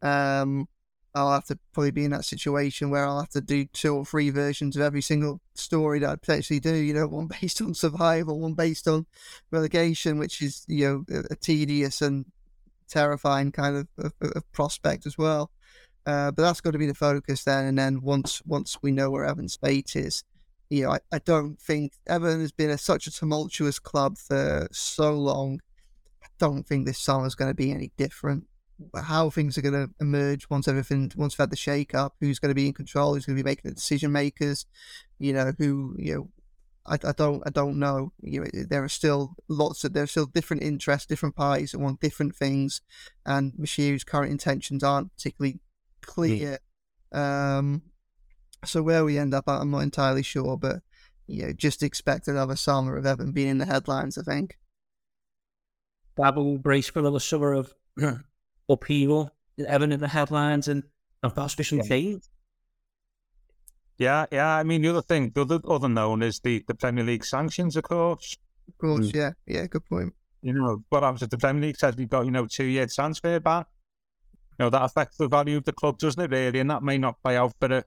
[0.00, 0.68] Um,
[1.12, 4.04] I'll have to probably be in that situation where I'll have to do two or
[4.04, 6.74] three versions of every single story that I potentially do.
[6.74, 9.06] You know, one based on survival, one based on
[9.50, 12.26] relegation, which is you know a, a tedious and
[12.88, 15.50] terrifying kind of, of, of prospect as well.
[16.06, 17.66] Uh, but that's got to be the focus then.
[17.66, 20.22] And then once once we know where Evan's fate is,
[20.70, 24.68] you know, I, I don't think Everton has been a, such a tumultuous club for
[24.70, 25.60] so long.
[26.22, 28.44] I don't think this summer is going to be any different.
[28.96, 32.38] How things are going to emerge once everything, once we've had the shake up, who's
[32.38, 34.64] going to be in control, who's going to be making the decision makers,
[35.18, 36.28] you know, who, you know,
[36.86, 38.12] I, I don't I don't know.
[38.22, 41.78] You know, there are still lots of there are still different interests, different parties that
[41.78, 42.80] want different things,
[43.26, 45.60] and Moshiri's current intentions aren't particularly
[46.00, 46.58] clear.
[47.14, 47.58] Mm.
[47.58, 47.82] Um,
[48.64, 50.80] so where we end up, at, I'm not entirely sure, but
[51.26, 54.18] you know, just expect another summer of Evan being in the headlines.
[54.18, 54.58] I think.
[56.16, 57.72] Babel brace for another summer of
[58.68, 59.30] upheaval.
[59.66, 60.84] Evan in the headlines and
[61.22, 62.24] and possibly some change.
[63.98, 64.56] Yeah, yeah.
[64.56, 67.76] I mean, the other thing, the other, other known is the, the Premier League sanctions,
[67.76, 68.38] of course.
[68.66, 69.14] Of course, mm.
[69.14, 69.66] yeah, yeah.
[69.66, 70.14] Good point.
[70.40, 72.86] You know, what happens if the Premier League says we've got, you know, two year
[72.86, 73.66] transfer ban?
[74.58, 76.60] You know, that affects the value of the club, doesn't it, really?
[76.60, 77.84] And that may not play out for a,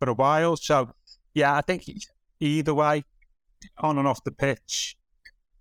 [0.00, 0.56] for a while.
[0.56, 0.90] So,
[1.34, 1.84] yeah, I think
[2.40, 3.04] either way,
[3.78, 4.96] on and off the pitch,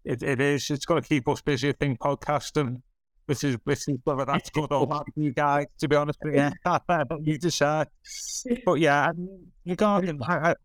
[0.04, 0.72] it, it is.
[0.72, 2.82] It's going to keep us busy, I think, podcasting
[3.30, 5.68] which is which is whether that's good or bad for you guys.
[5.78, 7.04] To be honest with you, yeah.
[7.22, 7.88] you decide.
[8.66, 9.12] But yeah,
[9.68, 10.56] regarding, I,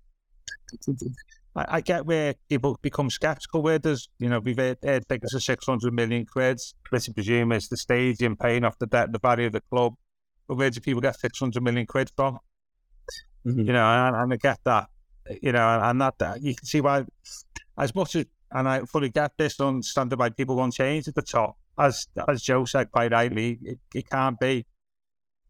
[1.55, 5.35] I, I get where people become sceptical Where There's, you know, we've heard, heard figures
[5.35, 6.59] of six hundred million quid.
[6.91, 9.95] Let's presume it's the stadium paying off the debt, the value of the club.
[10.49, 12.39] But where do people get six hundred million quid from?
[13.47, 13.61] Mm-hmm.
[13.61, 14.89] You know, and, and I get that.
[15.41, 17.05] You know, and that, that you can see why,
[17.79, 21.23] as much as and I fully get this, understand why people want change at the
[21.23, 24.67] top as as Joe said quite rightly, it, it can't be.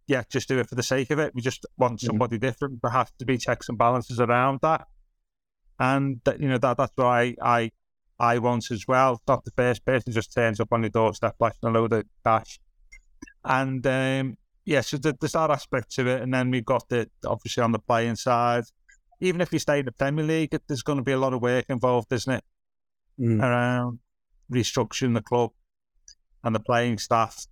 [0.06, 1.34] Yeah, just do it for the sake of it.
[1.34, 2.06] We just want mm-hmm.
[2.06, 2.46] somebody mm-hmm.
[2.46, 2.82] different.
[2.82, 4.86] There has to be checks and balances around that,
[5.78, 7.70] and that, you know that that's why I
[8.18, 9.20] I want as well.
[9.26, 12.60] Not the first person just turns up on the doorstep flashing a load of cash,
[13.44, 17.62] and um, yeah, so there's that aspect to it, and then we've got the obviously
[17.62, 18.64] on the playing side.
[19.20, 21.40] Even if you stay in the Premier League, there's going to be a lot of
[21.40, 22.44] work involved, isn't it?
[23.20, 23.42] Mm.
[23.42, 23.98] Around
[24.50, 25.50] restructuring the club
[26.42, 27.46] and the playing staff.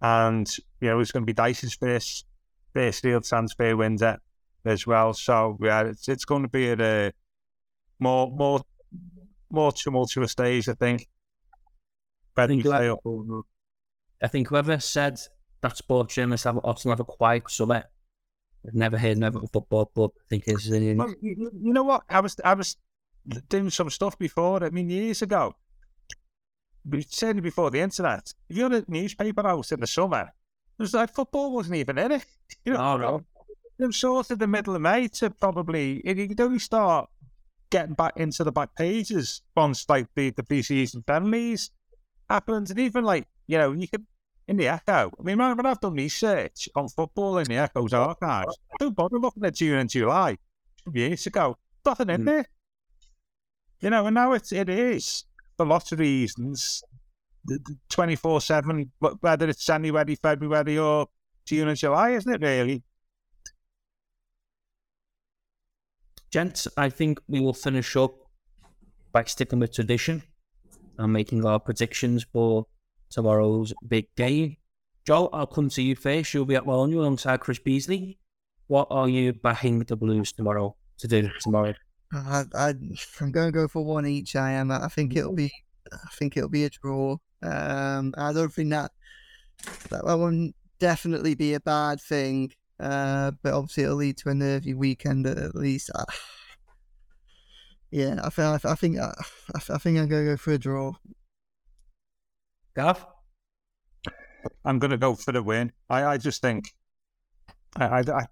[0.00, 0.48] And,
[0.80, 2.26] you know, it's going to be Dyche's first,
[2.72, 4.18] first field transfer window
[4.64, 5.14] as well.
[5.14, 7.12] So, yeah, it's, it's going to be at a
[7.98, 8.60] more, more,
[9.50, 11.08] more tumultuous days, I think.
[12.36, 12.96] I think, whoever,
[14.22, 15.18] I think whoever said
[15.64, 17.84] that sports journalists have often have a quiet summer,
[18.66, 20.10] I've never heard of a football club.
[20.16, 20.96] I think is an.
[20.96, 22.02] Well, you, you know what?
[22.08, 22.76] I was I was
[23.48, 24.62] doing some stuff before.
[24.64, 25.54] I mean, years ago,
[27.08, 30.30] certainly before the internet, if you had a newspaper house in the summer,
[30.78, 32.24] it was like football wasn't even in it.
[32.64, 33.24] You know, oh,
[33.78, 33.90] no.
[33.90, 37.08] Sort of the middle of May to probably, you could only start
[37.70, 41.70] getting back into the back pages once like the, the pre-season friendlies
[42.28, 42.70] happened.
[42.70, 44.06] And even like, you know, you could,
[44.46, 48.56] in the Echo, I mean, when I've done research on football in the Echo's archives,
[48.72, 50.36] I don't bother looking at June and July
[50.92, 51.56] years ago.
[51.84, 52.26] Nothing in mm.
[52.26, 52.46] there.
[53.80, 55.24] You know, and now it's, it is
[55.56, 56.82] for lots of reasons,
[57.90, 58.90] 24 7,
[59.20, 61.06] whether it's January, February, or
[61.44, 62.82] June or July, isn't it, really?
[66.30, 68.14] Gents, I think we will finish up
[69.12, 70.22] by sticking with tradition
[70.98, 72.66] and making our predictions for
[73.14, 74.56] tomorrow's big game.
[75.06, 76.34] Joe, I'll come to you first.
[76.34, 78.18] You'll be at Wolverhampton alongside Chris Beesley.
[78.66, 81.74] What are you backing the Blues tomorrow to do tomorrow?
[82.12, 82.68] I, I,
[83.20, 84.36] am going to go for one each.
[84.36, 84.70] I am.
[84.70, 85.52] I think it'll be.
[85.92, 87.16] I think it'll be a draw.
[87.42, 88.92] Um, I don't think that
[89.90, 92.52] that won't definitely be a bad thing.
[92.80, 95.90] Uh, but obviously it'll lead to a nervy weekend at least.
[95.94, 96.04] Uh,
[97.90, 98.64] yeah, I think.
[98.64, 98.98] I, think.
[98.98, 99.12] I,
[99.54, 100.92] I think I'm going to go for a draw.
[102.76, 103.06] Gav,
[104.64, 105.72] I'm going to go for the win.
[105.88, 106.70] I, I just think.
[107.76, 108.26] I, I, I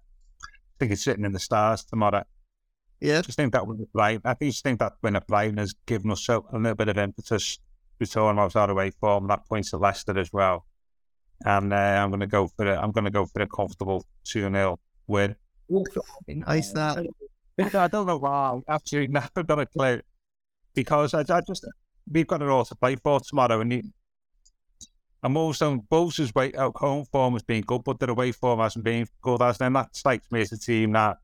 [0.79, 2.23] think it's sitting in the stars tomorrow.
[2.99, 3.19] Yeah.
[3.19, 4.19] I just think that was right.
[4.23, 7.59] I just think that when Brighton has given us a, a little bit of impetus
[7.99, 10.65] to talking about that away form, that points at Leicester as well.
[11.45, 12.77] And uh, I'm going to go for it.
[12.77, 15.35] I'm going to go for a comfortable 2 0 win.
[16.27, 17.05] Nice that.
[17.59, 18.59] I don't know why.
[18.67, 20.01] Absolutely never got a clue.
[20.73, 21.67] Because I, I just,
[22.11, 23.59] we've got it all to play for tomorrow.
[23.61, 23.83] And, you,
[25.23, 28.83] and also, Bols's way out home form has been good, but their away form hasn't
[28.83, 29.41] been good.
[29.41, 31.17] As then that strikes me as a team that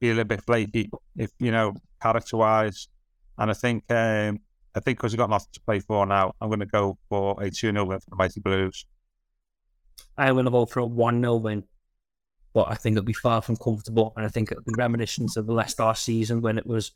[0.00, 2.88] be a little bit flaky, if you know, character wise.
[3.38, 4.40] And I think um,
[4.74, 7.40] I think because we've got nothing to play for now, I'm going to go for
[7.40, 8.84] a 2 0 win for the Mighty Blues.
[10.18, 11.62] I'm going to vote for a 1 0 win,
[12.52, 14.12] but I think it'll be far from comfortable.
[14.16, 16.90] And I think it'll be reminiscent of the last Leicester season when it was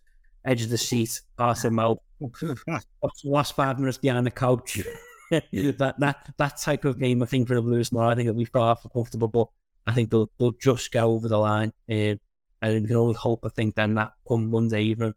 [0.44, 2.30] edge of the seat, Arsenal Mel,
[3.24, 4.80] last five minutes behind the couch.
[5.30, 8.38] that that that type of game, I think for the Blues, now I think it'll
[8.38, 9.48] be far from comfortable, but
[9.86, 11.72] I think they'll they'll just go over the line.
[11.90, 12.16] Uh,
[12.62, 15.14] and we can only hope, I think, then that come Monday evening,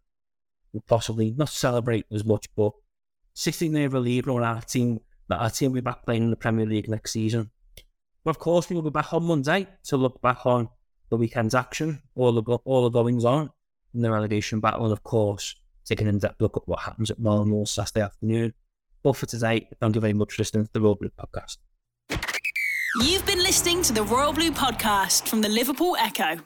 [0.72, 2.72] we'll possibly not celebrate as much, but
[3.34, 6.36] 16 year reliever on our team, that our team will be back playing in the
[6.36, 7.50] Premier League next season.
[8.22, 10.68] But of course, we will be back on Monday to look back on
[11.08, 13.50] the weekend's action, all the, all the goings on
[13.94, 15.56] in the relegation battle, and of course,
[15.86, 18.52] taking an in depth look at what happens at Molineux Saturday afternoon.
[19.02, 21.58] But for today, thank you very much for listening to the Royal Blue podcast.
[23.02, 26.38] You've been listening to the Royal Blue podcast from the Liverpool Echo.